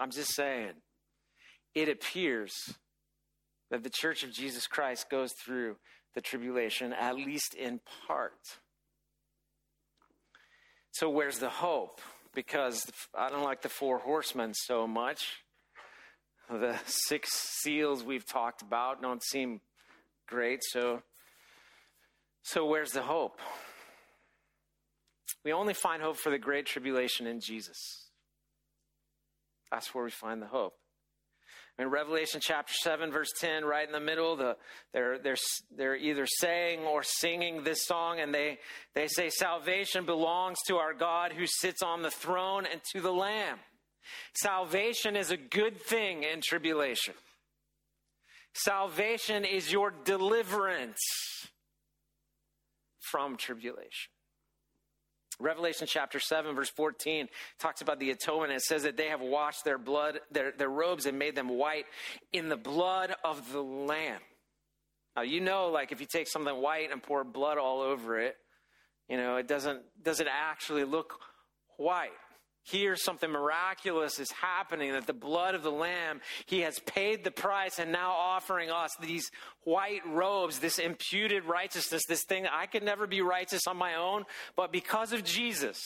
I'm 0.00 0.10
just 0.10 0.34
saying, 0.34 0.72
it 1.74 1.90
appears 1.90 2.54
that 3.70 3.82
the 3.82 3.90
church 3.90 4.24
of 4.24 4.32
Jesus 4.32 4.66
Christ 4.66 5.10
goes 5.10 5.32
through 5.44 5.76
the 6.14 6.22
tribulation, 6.22 6.94
at 6.94 7.16
least 7.16 7.54
in 7.54 7.80
part. 8.06 8.32
So, 10.92 11.10
where's 11.10 11.38
the 11.38 11.50
hope? 11.50 12.00
Because 12.34 12.90
I 13.16 13.28
don't 13.28 13.44
like 13.44 13.62
the 13.62 13.68
four 13.68 13.98
horsemen 13.98 14.54
so 14.54 14.86
much. 14.86 15.38
The 16.50 16.78
six 16.86 17.30
seals 17.32 18.02
we've 18.02 18.26
talked 18.26 18.62
about 18.62 19.02
don't 19.02 19.22
seem 19.22 19.60
great, 20.26 20.60
so 20.62 21.02
so 22.42 22.64
where's 22.64 22.92
the 22.92 23.02
hope? 23.02 23.40
We 25.44 25.52
only 25.52 25.74
find 25.74 26.02
hope 26.02 26.16
for 26.16 26.30
the 26.30 26.38
great 26.38 26.66
tribulation 26.66 27.26
in 27.26 27.40
Jesus. 27.40 28.08
That's 29.70 29.94
where 29.94 30.04
we 30.04 30.10
find 30.10 30.40
the 30.40 30.46
hope. 30.46 30.74
In 31.78 31.90
Revelation 31.90 32.40
chapter 32.42 32.74
7, 32.74 33.12
verse 33.12 33.28
10, 33.40 33.64
right 33.64 33.86
in 33.86 33.92
the 33.92 34.00
middle, 34.00 34.34
the, 34.34 34.56
they're, 34.92 35.18
they're, 35.18 35.36
they're 35.76 35.96
either 35.96 36.26
saying 36.26 36.80
or 36.80 37.04
singing 37.04 37.62
this 37.62 37.86
song, 37.86 38.18
and 38.18 38.34
they, 38.34 38.58
they 38.94 39.06
say, 39.06 39.28
Salvation 39.30 40.04
belongs 40.04 40.58
to 40.66 40.76
our 40.76 40.92
God 40.92 41.32
who 41.32 41.46
sits 41.46 41.80
on 41.80 42.02
the 42.02 42.10
throne 42.10 42.66
and 42.70 42.80
to 42.92 43.00
the 43.00 43.12
Lamb. 43.12 43.58
Salvation 44.34 45.14
is 45.14 45.30
a 45.30 45.36
good 45.36 45.80
thing 45.80 46.24
in 46.24 46.40
tribulation. 46.42 47.14
Salvation 48.54 49.44
is 49.44 49.70
your 49.70 49.92
deliverance 50.04 50.98
from 53.00 53.36
tribulation. 53.36 54.10
Revelation 55.40 55.86
chapter 55.86 56.18
7, 56.18 56.54
verse 56.54 56.70
14 56.70 57.28
talks 57.60 57.80
about 57.80 58.00
the 58.00 58.10
atonement. 58.10 58.52
It 58.52 58.62
says 58.62 58.82
that 58.82 58.96
they 58.96 59.08
have 59.08 59.20
washed 59.20 59.64
their 59.64 59.78
blood, 59.78 60.18
their, 60.32 60.52
their 60.52 60.68
robes, 60.68 61.06
and 61.06 61.18
made 61.18 61.36
them 61.36 61.48
white 61.48 61.86
in 62.32 62.48
the 62.48 62.56
blood 62.56 63.14
of 63.24 63.52
the 63.52 63.62
Lamb. 63.62 64.20
Now, 65.14 65.22
you 65.22 65.40
know, 65.40 65.68
like 65.68 65.92
if 65.92 66.00
you 66.00 66.06
take 66.06 66.28
something 66.28 66.54
white 66.54 66.90
and 66.90 67.02
pour 67.02 67.22
blood 67.24 67.58
all 67.58 67.80
over 67.80 68.18
it, 68.18 68.36
you 69.08 69.16
know, 69.16 69.36
it 69.36 69.46
doesn't, 69.48 69.82
doesn't 70.02 70.28
actually 70.28 70.84
look 70.84 71.14
white 71.76 72.10
here 72.70 72.96
something 72.96 73.30
miraculous 73.30 74.18
is 74.18 74.30
happening 74.30 74.92
that 74.92 75.06
the 75.06 75.12
blood 75.12 75.54
of 75.54 75.62
the 75.62 75.70
lamb 75.70 76.20
he 76.46 76.60
has 76.60 76.78
paid 76.80 77.24
the 77.24 77.30
price 77.30 77.78
and 77.78 77.90
now 77.90 78.10
offering 78.10 78.70
us 78.70 78.90
these 79.00 79.30
white 79.64 80.02
robes 80.06 80.58
this 80.58 80.78
imputed 80.78 81.44
righteousness 81.44 82.02
this 82.06 82.24
thing 82.24 82.46
i 82.46 82.66
could 82.66 82.82
never 82.82 83.06
be 83.06 83.20
righteous 83.20 83.66
on 83.66 83.76
my 83.76 83.94
own 83.94 84.24
but 84.56 84.72
because 84.72 85.12
of 85.12 85.24
jesus 85.24 85.82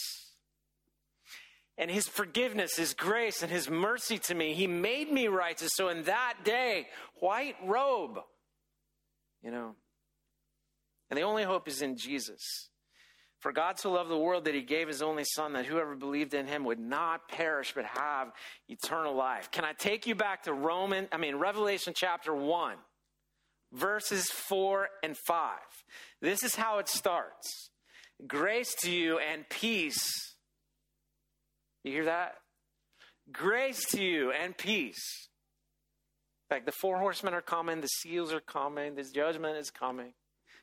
and 1.79 1.91
his 1.91 2.09
forgiveness 2.09 2.77
his 2.77 2.95
grace 2.95 3.43
and 3.43 3.51
his 3.51 3.71
mercy 3.71 4.19
to 4.19 4.35
me 4.35 4.55
he 4.55 4.67
made 4.67 5.11
me 5.11 5.29
righteous. 5.29 5.71
So 5.75 5.89
in 5.89 6.03
that 6.05 6.35
day 6.45 6.89
white 7.21 7.57
robe 7.65 8.19
you 9.43 9.51
know 9.51 9.75
and 11.11 11.19
the 11.19 11.23
only 11.23 11.45
hope 11.45 11.69
is 11.69 11.83
in 11.83 11.97
jesus 11.97 12.69
for 13.43 13.51
God 13.51 13.79
so 13.79 13.91
loved 13.91 14.09
the 14.09 14.17
world 14.17 14.45
that 14.45 14.55
he 14.55 14.63
gave 14.63 14.87
his 14.87 15.03
only 15.03 15.25
son 15.25 15.55
that 15.55 15.67
whoever 15.67 15.97
believed 15.97 16.33
in 16.33 16.47
him 16.47 16.65
would 16.65 16.79
not 16.79 17.29
perish 17.29 17.73
but 17.75 17.85
have 17.85 18.31
eternal 18.69 19.17
life. 19.17 19.51
Can 19.51 19.65
I 19.65 19.73
take 19.73 20.07
you 20.07 20.15
back 20.15 20.45
to 20.45 20.53
Roman, 20.53 21.09
I 21.11 21.17
mean 21.17 21.35
Revelation 21.35 21.93
chapter 21.95 22.33
1, 22.33 22.77
verses 23.73 24.31
4 24.31 24.89
and 25.03 25.17
5. 25.17 25.59
This 26.21 26.45
is 26.45 26.55
how 26.55 26.79
it 26.79 26.89
starts. 26.89 27.71
Grace 28.25 28.77
to 28.83 28.93
you 28.93 29.19
and 29.19 29.49
peace. 29.49 30.37
You 31.83 31.91
hear 31.91 32.05
that? 32.05 32.35
Grace 33.33 33.85
to 33.91 34.01
you 34.01 34.31
and 34.31 34.57
peace. 34.57 35.29
Fact, 36.49 36.65
the 36.67 36.73
four 36.73 36.99
horsemen 36.99 37.35
are 37.35 37.43
coming, 37.43 37.81
the 37.81 37.89
seals 37.89 38.33
are 38.33 38.41
coming, 38.41 38.95
this 38.95 39.11
judgment 39.11 39.57
is 39.57 39.71
coming. 39.71 40.13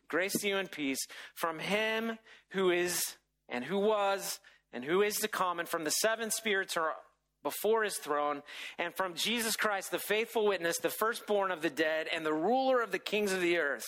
Grace 0.09 0.33
to 0.39 0.47
you 0.47 0.57
and 0.57 0.69
peace 0.69 0.99
from 1.35 1.59
him 1.59 2.17
who 2.51 2.71
is 2.71 3.15
and 3.47 3.63
who 3.63 3.79
was 3.79 4.39
and 4.73 4.83
who 4.83 5.01
is 5.01 5.17
to 5.17 5.27
come, 5.27 5.59
and 5.59 5.69
from 5.69 5.83
the 5.83 5.91
seven 5.91 6.29
spirits 6.29 6.77
are 6.77 6.93
before 7.41 7.83
his 7.83 7.95
throne, 7.95 8.41
and 8.77 8.93
from 8.95 9.13
Jesus 9.13 9.55
Christ, 9.55 9.91
the 9.91 9.99
faithful 9.99 10.45
witness, 10.45 10.77
the 10.77 10.89
firstborn 10.89 11.51
of 11.51 11.61
the 11.61 11.69
dead, 11.69 12.07
and 12.13 12.25
the 12.25 12.33
ruler 12.33 12.81
of 12.81 12.91
the 12.91 12.99
kings 12.99 13.31
of 13.31 13.41
the 13.41 13.57
earth. 13.57 13.85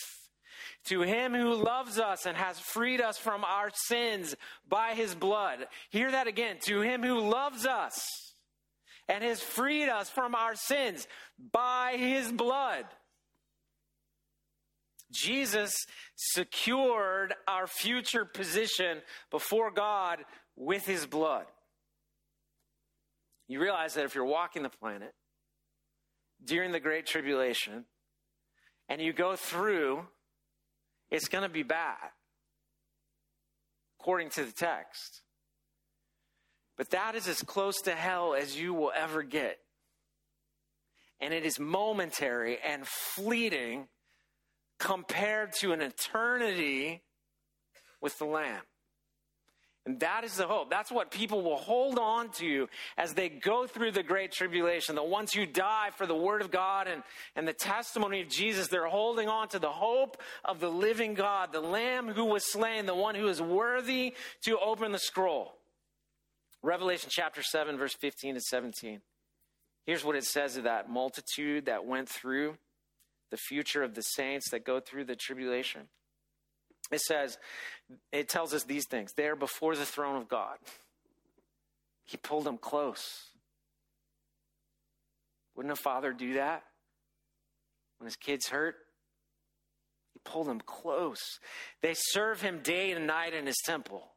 To 0.86 1.02
him 1.02 1.34
who 1.34 1.54
loves 1.54 2.00
us 2.00 2.26
and 2.26 2.38
has 2.38 2.60
freed 2.60 3.02
us 3.02 3.18
from 3.18 3.44
our 3.44 3.70
sins 3.74 4.36
by 4.68 4.94
his 4.94 5.14
blood. 5.14 5.68
Hear 5.90 6.12
that 6.12 6.28
again. 6.28 6.58
To 6.66 6.82
him 6.82 7.04
who 7.04 7.20
loves 7.20 7.66
us 7.66 8.34
and 9.08 9.24
has 9.24 9.42
freed 9.42 9.90
us 9.90 10.10
from 10.10 10.34
our 10.34 10.56
sins 10.56 11.08
by 11.52 11.98
his 11.98 12.32
blood. 12.32 12.86
Jesus 15.12 15.74
secured 16.16 17.34
our 17.48 17.68
future 17.68 18.26
position 18.26 19.02
before 19.30 19.72
God 19.72 20.20
with 20.56 20.86
his 20.86 21.06
blood. 21.06 21.46
You 23.48 23.62
realize 23.62 23.96
that 23.96 24.06
if 24.06 24.16
you're 24.16 24.26
walking 24.26 24.64
the 24.64 24.70
planet 24.70 25.14
during 26.44 26.72
the 26.72 26.80
Great 26.80 27.06
Tribulation 27.06 27.86
and 28.88 29.02
you 29.02 29.14
go 29.14 29.36
through, 29.36 30.06
it's 31.10 31.28
going 31.28 31.44
to 31.44 31.50
be 31.50 31.64
bad, 31.64 31.98
according 34.00 34.30
to 34.32 34.46
the 34.46 34.52
text. 34.52 35.22
But 36.78 36.92
that 36.92 37.16
is 37.16 37.28
as 37.28 37.42
close 37.44 37.82
to 37.82 37.92
hell 37.92 38.34
as 38.34 38.60
you 38.60 38.74
will 38.74 38.92
ever 38.96 39.22
get. 39.22 39.58
And 41.20 41.34
it 41.34 41.46
is 41.46 41.60
momentary 41.60 42.58
and 42.66 42.88
fleeting 42.88 43.88
compared 44.82 45.54
to 45.54 45.72
an 45.72 45.82
eternity 45.82 47.04
with 48.02 48.18
the 48.18 48.26
Lamb. 48.26 48.64
And 49.86 50.00
that 50.02 50.24
is 50.24 50.36
the 50.36 50.46
hope. 50.46 50.70
That's 50.70 50.92
what 50.92 51.10
people 51.10 51.42
will 51.42 51.58
hold 51.58 51.98
on 51.98 52.30
to 52.34 52.68
as 52.98 53.14
they 53.14 53.30
go 53.30 53.66
through 53.66 53.92
the 53.92 54.04
great 54.04 54.32
tribulation. 54.32 54.96
The 54.96 55.04
ones 55.04 55.34
who 55.34 55.46
die 55.46 55.90
for 55.96 56.06
the 56.06 56.16
word 56.16 56.42
of 56.42 56.52
God 56.52 56.88
and, 56.88 57.02
and 57.36 57.48
the 57.48 57.54
testimony 57.54 58.22
of 58.22 58.30
Jesus, 58.30 58.68
they're 58.68 58.86
holding 58.86 59.28
on 59.28 59.48
to 59.50 59.60
the 59.60 59.72
hope 59.72 60.18
of 60.46 60.60
the 60.60 60.70
living 60.70 61.16
God, 61.16 61.52
the 61.52 61.62
Lamb 61.62 62.10
who 62.10 62.26
was 62.26 62.52
slain, 62.52 62.86
the 62.86 62.94
one 62.96 63.16
who 63.16 63.28
is 63.28 63.42
worthy 63.42 64.14
to 64.44 64.60
open 64.60 64.92
the 64.92 65.00
scroll. 65.00 65.54
Revelation 66.62 67.10
chapter 67.12 67.42
7, 67.42 67.78
verse 67.78 67.96
15 67.96 68.36
to 68.36 68.42
17. 68.42 69.02
Here's 69.88 70.06
what 70.06 70.16
it 70.16 70.26
says 70.26 70.58
of 70.58 70.66
that 70.66 70.92
multitude 70.92 71.66
that 71.66 71.86
went 71.86 72.08
through 72.08 72.58
the 73.32 73.38
future 73.38 73.82
of 73.82 73.96
the 73.96 74.02
saints 74.02 74.52
that 74.52 74.66
go 74.66 74.80
through 74.80 75.06
the 75.06 75.16
tribulation. 75.16 75.88
It 76.92 77.00
says, 77.00 77.38
it 78.12 78.30
tells 78.30 78.54
us 78.54 78.64
these 78.64 78.86
things. 78.86 79.14
They're 79.16 79.36
before 79.36 79.76
the 79.76 79.86
throne 79.86 80.18
of 80.18 80.28
God. 80.28 80.58
He 82.04 82.18
pulled 82.18 82.44
them 82.44 82.58
close. 82.58 83.32
Wouldn't 85.56 85.72
a 85.72 85.82
father 85.82 86.12
do 86.12 86.34
that 86.34 86.64
when 87.98 88.06
his 88.06 88.18
kids 88.18 88.48
hurt? 88.50 88.76
He 90.14 90.20
pulled 90.26 90.48
them 90.48 90.62
close. 90.66 91.22
They 91.82 91.94
serve 91.96 92.42
him 92.42 92.60
day 92.62 92.92
and 92.92 93.08
night 93.08 93.34
in 93.34 93.46
his 93.46 93.60
temple. 93.66 94.12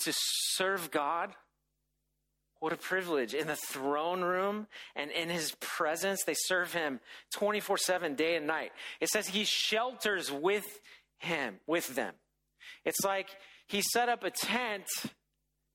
To 0.00 0.12
serve 0.14 0.90
God, 0.90 1.34
what 2.64 2.72
a 2.72 2.78
privilege. 2.78 3.34
In 3.34 3.46
the 3.46 3.56
throne 3.56 4.22
room 4.22 4.68
and 4.96 5.10
in 5.10 5.28
his 5.28 5.54
presence, 5.60 6.24
they 6.24 6.34
serve 6.34 6.72
him 6.72 6.98
24 7.34 7.76
7, 7.76 8.14
day 8.14 8.36
and 8.36 8.46
night. 8.46 8.72
It 9.02 9.10
says 9.10 9.28
he 9.28 9.44
shelters 9.44 10.32
with 10.32 10.64
him, 11.18 11.56
with 11.66 11.94
them. 11.94 12.14
It's 12.86 13.04
like 13.04 13.28
he 13.66 13.82
set 13.82 14.08
up 14.08 14.24
a 14.24 14.30
tent 14.30 14.86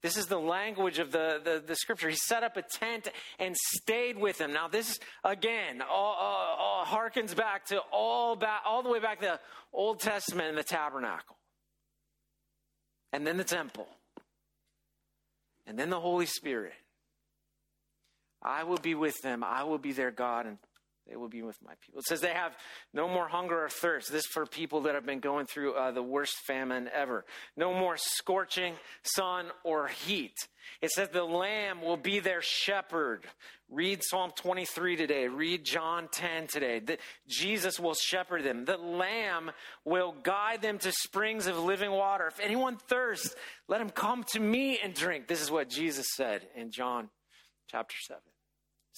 this 0.02 0.16
is 0.16 0.28
the 0.28 0.40
language 0.40 0.98
of 0.98 1.12
the, 1.12 1.42
the, 1.44 1.62
the, 1.68 1.76
scripture. 1.76 2.08
He 2.08 2.16
set 2.16 2.42
up 2.42 2.56
a 2.56 2.62
tent 2.62 3.10
and 3.38 3.54
stayed 3.76 4.18
with 4.18 4.38
them. 4.38 4.54
Now, 4.54 4.70
this 4.70 4.98
again 5.26 5.82
all, 5.82 6.16
all, 6.18 6.58
all 6.58 6.86
harkens 6.86 7.36
back 7.36 7.66
to 7.66 7.82
all 7.92 8.38
back 8.38 8.62
all 8.66 8.82
the 8.82 8.90
way 8.90 9.00
back 9.00 9.20
to 9.20 9.26
the 9.26 9.40
Old 9.74 10.00
Testament 10.00 10.48
and 10.48 10.58
the 10.58 10.64
tabernacle, 10.64 11.36
and 13.12 13.28
then 13.28 13.36
the 13.36 13.44
temple, 13.44 13.90
and 15.70 15.78
then 15.78 15.91
the 15.91 15.99
Holy 15.99 16.26
Spirit. 16.26 16.74
I 18.41 18.63
will 18.63 18.78
be 18.78 18.95
with 18.95 19.22
them. 19.22 19.43
I 19.43 19.63
will 19.63 19.78
be 19.78 19.91
their 19.91 20.09
God, 20.09 20.47
and 20.47 20.57
they 21.10 21.16
will 21.16 21.30
be 21.30 21.41
with 21.41 21.57
my 21.66 21.74
people. 21.82 21.99
It 21.99 22.05
says 22.05 22.22
they 22.22 22.34
have 22.34 22.55
no 22.93 23.07
more 23.07 23.28
hunger 23.28 23.66
or 23.66 23.70
thirst. 23.70 24.12
This 24.12 24.26
for 24.26 24.45
people 24.45 24.82
that 24.82 24.95
have 24.95 25.05
been 25.05 25.20
going 25.20 25.47
through 25.47 25.74
uh, 25.74 25.91
the 25.91 26.03
worst 26.03 26.36
famine 26.45 26.89
ever. 26.93 27.26
No 27.57 27.74
more 27.74 27.95
scorching 27.97 28.76
sun 29.01 29.47
or 29.64 29.88
heat. 29.88 30.36
It 30.82 30.91
says 30.91 31.10
the 31.10 31.24
Lamb 31.24 31.82
will 31.82 31.97
be 31.97 32.20
their 32.20 32.41
shepherd. 32.41 33.26
Read 33.70 34.01
Psalm 34.03 34.32
23 34.36 34.95
today. 34.95 35.28
Read 35.28 35.66
John 35.66 36.10
10 36.12 36.47
today. 36.47 36.82
Jesus 37.28 37.80
will 37.80 37.95
shepherd 37.95 38.43
them. 38.43 38.66
The 38.66 38.78
Lamb 38.78 39.51
will 39.86 40.14
guide 40.24 40.62
them 40.62 40.78
to 40.80 40.91
springs 40.91 41.47
of 41.47 41.57
living 41.57 41.91
water. 41.91 42.28
If 42.28 42.39
anyone 42.39 42.78
thirsts, 42.78 43.36
let 43.68 43.82
him 43.82 43.89
come 43.89 44.24
to 44.34 44.39
me 44.39 44.80
and 44.84 44.93
drink. 44.93 45.28
This 45.28 45.41
is 45.41 45.49
what 45.49 45.70
Jesus 45.70 46.07
said 46.16 46.47
in 46.55 46.72
John 46.72 47.10
chapter 47.68 47.95
7 48.07 48.22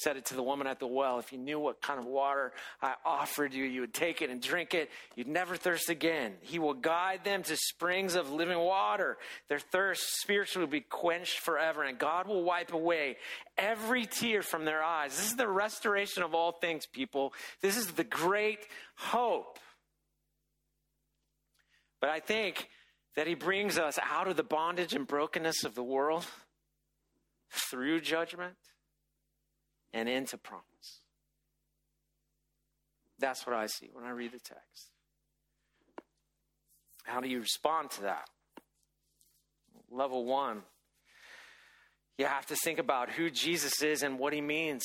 said 0.02 0.18
it 0.18 0.26
to 0.26 0.36
the 0.36 0.44
woman 0.44 0.68
at 0.68 0.80
the 0.80 0.88
well. 0.88 1.20
If 1.20 1.32
you 1.32 1.38
knew 1.38 1.60
what 1.60 1.82
kind 1.82 2.00
of 2.00 2.06
water 2.06 2.54
I 2.82 2.96
offered 3.06 3.54
you, 3.54 3.64
you 3.64 3.82
would 3.82 3.94
take 3.94 4.22
it 4.22 4.30
and 4.30 4.42
drink 4.42 4.74
it. 4.74 4.90
You'd 5.16 5.28
never 5.28 5.56
thirst 5.56 5.90
again. 5.90 6.34
He 6.42 6.60
will 6.60 6.74
guide 6.74 7.24
them 7.24 7.44
to 7.44 7.56
springs 7.56 8.16
of 8.16 8.32
living 8.32 8.58
water. 8.58 9.18
Their 9.48 9.60
thirst 9.60 10.04
spiritually 10.22 10.66
will 10.66 10.72
be 10.72 10.82
quenched 10.82 11.40
forever, 11.40 11.84
and 11.84 11.98
God 11.98 12.28
will 12.28 12.44
wipe 12.44 12.74
away 12.74 13.18
every 13.58 14.06
tear 14.06 14.42
from 14.42 14.66
their 14.66 14.84
eyes. 14.84 15.16
This 15.16 15.28
is 15.28 15.36
the 15.36 15.48
restoration 15.48 16.24
of 16.24 16.34
all 16.34 16.54
things, 16.54 16.86
people. 16.86 17.34
This 17.62 17.78
is 17.78 17.88
the 17.88 18.04
great 18.04 18.60
hope. 18.96 19.60
But 22.00 22.10
I 22.10 22.20
think 22.20 22.68
that 23.16 23.28
He 23.28 23.36
brings 23.36 23.78
us 23.78 24.00
out 24.02 24.28
of 24.28 24.36
the 24.36 24.44
bondage 24.44 24.94
and 24.94 25.06
brokenness 25.06 25.64
of 25.64 25.76
the 25.76 25.84
world 25.84 26.26
through 27.52 28.02
judgment 28.02 28.56
and 29.94 30.08
into 30.10 30.38
promise. 30.38 30.66
That's 33.20 33.46
what 33.46 33.56
I 33.56 33.68
see 33.68 33.90
when 33.94 34.04
I 34.04 34.12
read 34.12 34.32
the 34.32 34.40
text. 34.40 34.90
How 37.04 37.20
do 37.20 37.28
you 37.28 37.40
respond 37.40 37.92
to 37.92 38.02
that? 38.04 38.28
Level 39.90 40.26
one, 40.26 40.62
you 42.18 42.26
have 42.26 42.46
to 42.48 42.56
think 42.56 42.80
about 42.80 43.10
who 43.10 43.30
Jesus 43.30 43.82
is 43.82 44.04
and 44.04 44.18
what 44.18 44.34
he 44.34 44.42
means. 44.42 44.84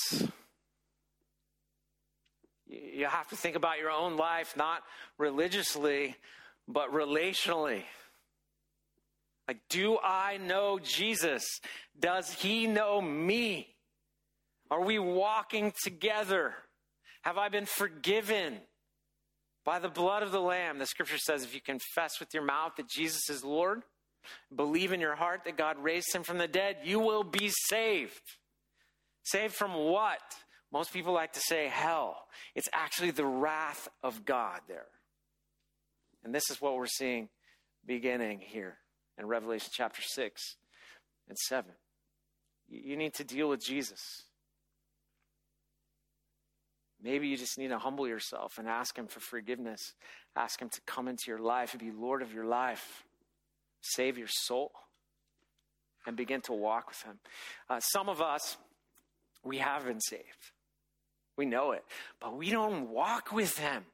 You 2.66 3.06
have 3.06 3.28
to 3.28 3.36
think 3.36 3.56
about 3.56 3.78
your 3.78 3.90
own 3.90 4.16
life, 4.16 4.56
not 4.56 4.82
religiously, 5.18 6.16
but 6.66 6.92
relationally. 6.92 7.84
Like, 9.46 9.60
do 9.68 9.98
I 10.02 10.38
know 10.38 10.80
Jesus? 10.80 11.44
Does 11.98 12.32
he 12.32 12.66
know 12.66 13.00
me? 13.00 13.75
Are 14.70 14.82
we 14.82 14.98
walking 14.98 15.72
together? 15.82 16.54
Have 17.22 17.38
I 17.38 17.48
been 17.48 17.66
forgiven 17.66 18.58
by 19.64 19.78
the 19.78 19.88
blood 19.88 20.22
of 20.22 20.32
the 20.32 20.40
Lamb? 20.40 20.78
The 20.78 20.86
scripture 20.86 21.18
says 21.18 21.42
if 21.42 21.54
you 21.54 21.60
confess 21.60 22.20
with 22.20 22.32
your 22.34 22.44
mouth 22.44 22.72
that 22.76 22.88
Jesus 22.88 23.30
is 23.30 23.44
Lord, 23.44 23.82
believe 24.54 24.92
in 24.92 25.00
your 25.00 25.14
heart 25.14 25.42
that 25.44 25.56
God 25.56 25.76
raised 25.78 26.14
him 26.14 26.22
from 26.22 26.38
the 26.38 26.48
dead, 26.48 26.78
you 26.84 27.00
will 27.00 27.24
be 27.24 27.50
saved. 27.68 28.20
Saved 29.24 29.54
from 29.54 29.74
what? 29.74 30.20
Most 30.72 30.92
people 30.92 31.12
like 31.12 31.32
to 31.34 31.40
say 31.40 31.68
hell. 31.68 32.26
It's 32.54 32.68
actually 32.72 33.12
the 33.12 33.24
wrath 33.24 33.88
of 34.02 34.24
God 34.24 34.60
there. 34.68 34.86
And 36.24 36.34
this 36.34 36.50
is 36.50 36.60
what 36.60 36.76
we're 36.76 36.86
seeing 36.86 37.28
beginning 37.84 38.40
here 38.40 38.78
in 39.18 39.26
Revelation 39.26 39.70
chapter 39.72 40.02
6 40.02 40.56
and 41.28 41.38
7. 41.38 41.70
You 42.68 42.96
need 42.96 43.14
to 43.14 43.24
deal 43.24 43.48
with 43.48 43.64
Jesus. 43.64 44.24
Maybe 47.02 47.28
you 47.28 47.36
just 47.36 47.58
need 47.58 47.68
to 47.68 47.78
humble 47.78 48.08
yourself 48.08 48.58
and 48.58 48.66
ask 48.66 48.96
Him 48.96 49.06
for 49.06 49.20
forgiveness. 49.20 49.94
Ask 50.34 50.60
Him 50.60 50.68
to 50.70 50.80
come 50.86 51.08
into 51.08 51.24
your 51.28 51.38
life 51.38 51.72
and 51.72 51.80
be 51.80 51.90
Lord 51.90 52.22
of 52.22 52.32
your 52.32 52.46
life, 52.46 53.04
save 53.82 54.18
your 54.18 54.28
soul, 54.28 54.72
and 56.06 56.16
begin 56.16 56.40
to 56.42 56.52
walk 56.52 56.88
with 56.88 57.02
Him. 57.02 57.18
Uh, 57.68 57.80
some 57.80 58.08
of 58.08 58.22
us, 58.22 58.56
we 59.44 59.58
have 59.58 59.84
been 59.84 60.00
saved. 60.00 60.52
We 61.36 61.44
know 61.44 61.72
it, 61.72 61.84
but 62.20 62.36
we 62.36 62.50
don't 62.50 62.88
walk 62.88 63.30
with 63.30 63.58
Him 63.58 63.84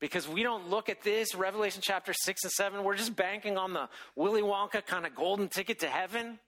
because 0.00 0.26
we 0.26 0.42
don't 0.42 0.70
look 0.70 0.88
at 0.88 1.02
this, 1.02 1.34
Revelation 1.34 1.82
chapter 1.84 2.14
6 2.14 2.44
and 2.44 2.52
7. 2.52 2.84
We're 2.84 2.96
just 2.96 3.14
banking 3.14 3.58
on 3.58 3.74
the 3.74 3.88
Willy 4.16 4.42
Wonka 4.42 4.84
kind 4.86 5.04
of 5.04 5.14
golden 5.14 5.48
ticket 5.48 5.80
to 5.80 5.88
heaven. 5.88 6.38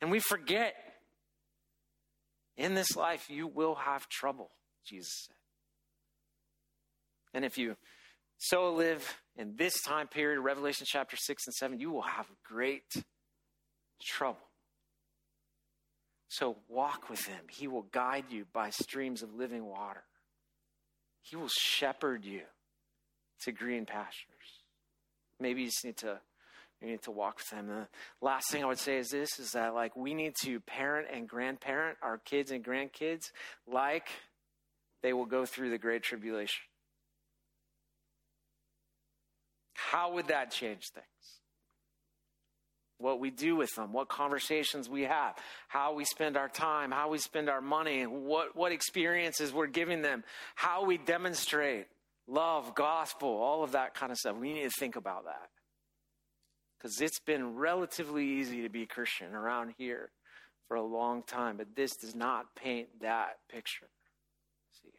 And 0.00 0.10
we 0.10 0.20
forget 0.20 0.74
in 2.56 2.74
this 2.74 2.96
life, 2.96 3.28
you 3.28 3.46
will 3.46 3.74
have 3.74 4.08
trouble, 4.08 4.50
Jesus 4.84 5.26
said. 5.26 5.36
And 7.34 7.44
if 7.44 7.56
you 7.58 7.76
so 8.38 8.72
live 8.72 9.16
in 9.36 9.56
this 9.56 9.80
time 9.82 10.08
period, 10.08 10.40
Revelation 10.40 10.86
chapter 10.88 11.16
6 11.16 11.46
and 11.46 11.54
7, 11.54 11.80
you 11.80 11.90
will 11.90 12.02
have 12.02 12.26
great 12.44 13.04
trouble. 14.02 14.40
So 16.28 16.56
walk 16.68 17.08
with 17.10 17.24
him. 17.26 17.44
He 17.50 17.68
will 17.68 17.86
guide 17.92 18.24
you 18.30 18.46
by 18.52 18.70
streams 18.70 19.22
of 19.22 19.34
living 19.34 19.64
water. 19.64 20.02
He 21.22 21.36
will 21.36 21.50
shepherd 21.50 22.24
you 22.24 22.42
to 23.42 23.52
green 23.52 23.86
pastures. 23.86 24.62
Maybe 25.38 25.62
you 25.62 25.68
just 25.68 25.84
need 25.84 25.98
to 25.98 26.20
we 26.82 26.90
need 26.90 27.02
to 27.02 27.10
walk 27.10 27.38
with 27.38 27.50
them. 27.50 27.68
The 27.68 27.86
last 28.20 28.50
thing 28.50 28.64
I 28.64 28.66
would 28.66 28.78
say 28.78 28.98
is 28.98 29.10
this 29.10 29.38
is 29.38 29.52
that 29.52 29.74
like 29.74 29.96
we 29.96 30.14
need 30.14 30.34
to 30.42 30.58
parent 30.60 31.06
and 31.12 31.28
grandparent 31.28 31.98
our 32.02 32.18
kids 32.18 32.50
and 32.50 32.64
grandkids 32.64 33.30
like 33.70 34.08
they 35.02 35.12
will 35.12 35.26
go 35.26 35.46
through 35.46 35.70
the 35.70 35.78
great 35.78 36.02
tribulation. 36.02 36.62
How 39.74 40.14
would 40.14 40.28
that 40.28 40.50
change 40.50 40.88
things? 40.92 41.06
What 42.98 43.20
we 43.20 43.30
do 43.30 43.56
with 43.56 43.74
them, 43.74 43.92
what 43.92 44.08
conversations 44.08 44.88
we 44.88 45.02
have, 45.02 45.34
how 45.68 45.92
we 45.92 46.04
spend 46.04 46.36
our 46.36 46.48
time, 46.48 46.92
how 46.92 47.10
we 47.10 47.18
spend 47.18 47.48
our 47.48 47.60
money, 47.60 48.04
what, 48.04 48.56
what 48.56 48.70
experiences 48.70 49.52
we're 49.52 49.66
giving 49.66 50.02
them, 50.02 50.22
how 50.54 50.84
we 50.84 50.98
demonstrate 50.98 51.86
love, 52.28 52.76
gospel, 52.76 53.28
all 53.28 53.64
of 53.64 53.72
that 53.72 53.94
kind 53.94 54.12
of 54.12 54.18
stuff. 54.18 54.36
We 54.36 54.52
need 54.52 54.64
to 54.64 54.70
think 54.78 54.94
about 54.94 55.24
that 55.24 55.50
because 56.82 57.00
it's 57.00 57.20
been 57.20 57.54
relatively 57.54 58.24
easy 58.24 58.62
to 58.62 58.68
be 58.68 58.82
a 58.82 58.86
Christian 58.86 59.34
around 59.34 59.74
here 59.78 60.10
for 60.66 60.76
a 60.76 60.82
long 60.82 61.22
time, 61.22 61.56
but 61.56 61.76
this 61.76 61.96
does 61.96 62.14
not 62.14 62.54
paint 62.56 62.88
that 63.00 63.38
picture. 63.48 63.88
See? 64.82 64.90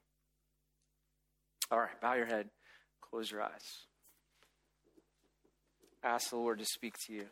All 1.71 1.79
right, 1.79 1.99
bow 2.01 2.13
your 2.13 2.25
head, 2.25 2.49
close 3.01 3.29
your 3.29 3.41
eyes. 3.41 3.87
Ask 6.03 6.29
the 6.29 6.37
Lord 6.37 6.59
to 6.59 6.65
speak 6.65 6.95
to 7.07 7.13
you. 7.13 7.25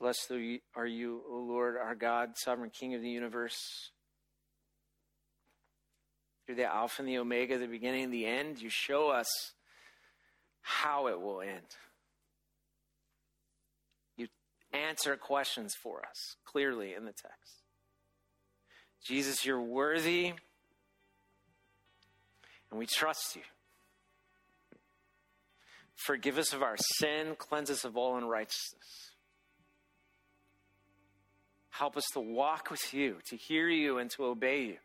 Blessed 0.00 0.30
are 0.76 0.86
you, 0.86 1.22
O 1.28 1.38
Lord, 1.38 1.76
our 1.76 1.94
God, 1.94 2.30
sovereign 2.36 2.70
King 2.70 2.94
of 2.94 3.02
the 3.02 3.10
universe. 3.10 3.90
You're 6.46 6.56
the 6.56 6.64
Alpha 6.64 7.02
and 7.02 7.08
the 7.08 7.18
Omega, 7.18 7.58
the 7.58 7.66
beginning 7.66 8.04
and 8.04 8.12
the 8.12 8.24
end. 8.24 8.60
You 8.60 8.70
show 8.70 9.10
us 9.10 9.26
how 10.62 11.08
it 11.08 11.20
will 11.20 11.40
end. 11.40 11.76
You 14.16 14.28
answer 14.72 15.16
questions 15.16 15.74
for 15.74 16.00
us 16.00 16.36
clearly 16.44 16.94
in 16.94 17.04
the 17.04 17.12
text. 17.12 17.62
Jesus, 19.04 19.44
you're 19.44 19.60
worthy, 19.60 20.32
and 22.70 22.78
we 22.78 22.86
trust 22.86 23.34
you. 23.34 23.42
Forgive 25.96 26.38
us 26.38 26.52
of 26.52 26.62
our 26.62 26.76
sin, 26.98 27.34
cleanse 27.36 27.70
us 27.70 27.84
of 27.84 27.96
all 27.96 28.16
unrighteousness. 28.16 29.07
Help 31.78 31.96
us 31.96 32.06
to 32.12 32.18
walk 32.18 32.72
with 32.72 32.92
you, 32.92 33.18
to 33.28 33.36
hear 33.36 33.68
you, 33.68 33.98
and 33.98 34.10
to 34.10 34.24
obey 34.24 34.62
you. 34.62 34.76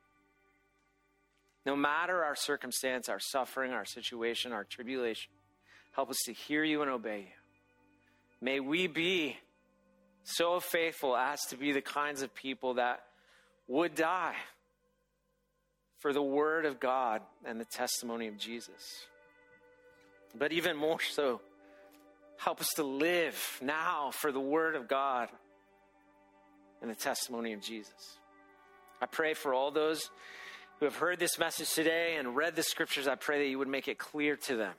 No 1.66 1.76
matter 1.76 2.24
our 2.24 2.36
circumstance, 2.36 3.10
our 3.10 3.20
suffering, 3.20 3.72
our 3.72 3.84
situation, 3.84 4.52
our 4.52 4.64
tribulation, 4.64 5.32
help 5.94 6.12
us 6.12 6.20
to 6.26 6.34
hear 6.34 6.64
you 6.64 6.84
and 6.84 6.92
obey 6.92 7.20
you. 7.20 7.36
May 8.42 8.60
we 8.60 8.86
be 8.86 9.38
so 10.24 10.60
faithful 10.60 11.18
as 11.18 11.42
to 11.50 11.58
be 11.58 11.72
the 11.72 11.82
kinds 11.82 12.22
of 12.22 12.36
people 12.36 12.76
that 12.76 13.02
would 13.68 13.96
die 13.96 14.36
for 15.98 16.14
the 16.14 16.22
word 16.22 16.66
of 16.68 16.80
God 16.80 17.24
and 17.44 17.60
the 17.60 17.66
testimony 17.66 18.28
of 18.28 18.38
Jesus. 18.38 19.08
But 20.38 20.52
even 20.52 20.78
more 20.78 21.02
so, 21.02 21.42
help 22.38 22.62
us 22.62 22.70
to 22.76 22.84
live 22.84 23.60
now 23.64 24.12
for 24.12 24.32
the 24.32 24.40
word 24.40 24.76
of 24.76 24.88
God 24.88 25.30
and 26.84 26.92
the 26.92 26.96
testimony 26.96 27.54
of 27.54 27.62
Jesus. 27.62 28.20
I 29.02 29.08
pray 29.08 29.34
for 29.34 29.54
all 29.54 29.72
those 29.72 30.12
who 30.80 30.86
have 30.86 30.98
heard 30.98 31.18
this 31.18 31.40
message 31.40 31.74
today 31.74 32.18
and 32.20 32.36
read 32.36 32.56
the 32.56 32.62
scriptures. 32.62 33.08
I 33.08 33.16
pray 33.16 33.40
that 33.40 33.50
you 33.50 33.58
would 33.58 33.68
make 33.68 33.88
it 33.88 33.98
clear 33.98 34.36
to 34.36 34.58
them 34.58 34.74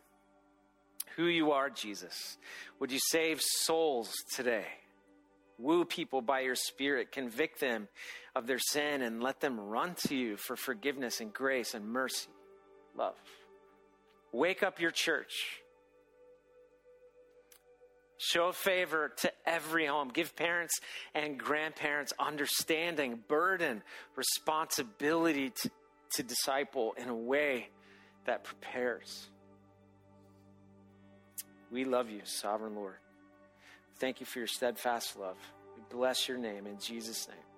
who 1.16 1.26
you 1.26 1.52
are, 1.52 1.70
Jesus. 1.70 2.36
Would 2.78 2.92
you 2.92 2.98
save 3.00 3.40
souls 3.40 4.12
today? 4.34 4.66
Woo 5.58 5.84
people 5.84 6.20
by 6.20 6.40
your 6.40 6.56
Spirit, 6.56 7.10
convict 7.10 7.60
them 7.60 7.88
of 8.34 8.46
their 8.46 8.58
sin, 8.58 9.02
and 9.02 9.22
let 9.22 9.40
them 9.40 9.58
run 9.58 9.94
to 10.06 10.14
you 10.14 10.36
for 10.36 10.56
forgiveness 10.56 11.20
and 11.20 11.32
grace 11.32 11.74
and 11.74 11.86
mercy, 11.86 12.28
love. 12.96 13.14
Wake 14.32 14.62
up 14.62 14.80
your 14.80 14.90
church. 14.90 15.62
Show 18.18 18.52
favor 18.52 19.12
to 19.18 19.32
every 19.44 19.86
home. 19.86 20.08
Give 20.08 20.34
parents 20.36 20.78
and 21.14 21.38
grandparents 21.38 22.12
understanding, 22.18 23.22
burden, 23.28 23.82
responsibility 24.16 25.50
to, 25.50 25.70
to 26.14 26.22
disciple 26.22 26.94
in 26.96 27.08
a 27.08 27.14
way 27.14 27.70
that 28.24 28.44
prepares. 28.44 29.28
We 31.70 31.84
love 31.84 32.08
you, 32.08 32.20
sovereign 32.24 32.76
Lord. 32.76 32.96
Thank 33.98 34.20
you 34.20 34.26
for 34.26 34.38
your 34.38 34.48
steadfast 34.48 35.18
love. 35.18 35.36
We 35.76 35.82
bless 35.90 36.28
your 36.28 36.38
name 36.38 36.66
in 36.66 36.78
Jesus' 36.78 37.28
name. 37.28 37.53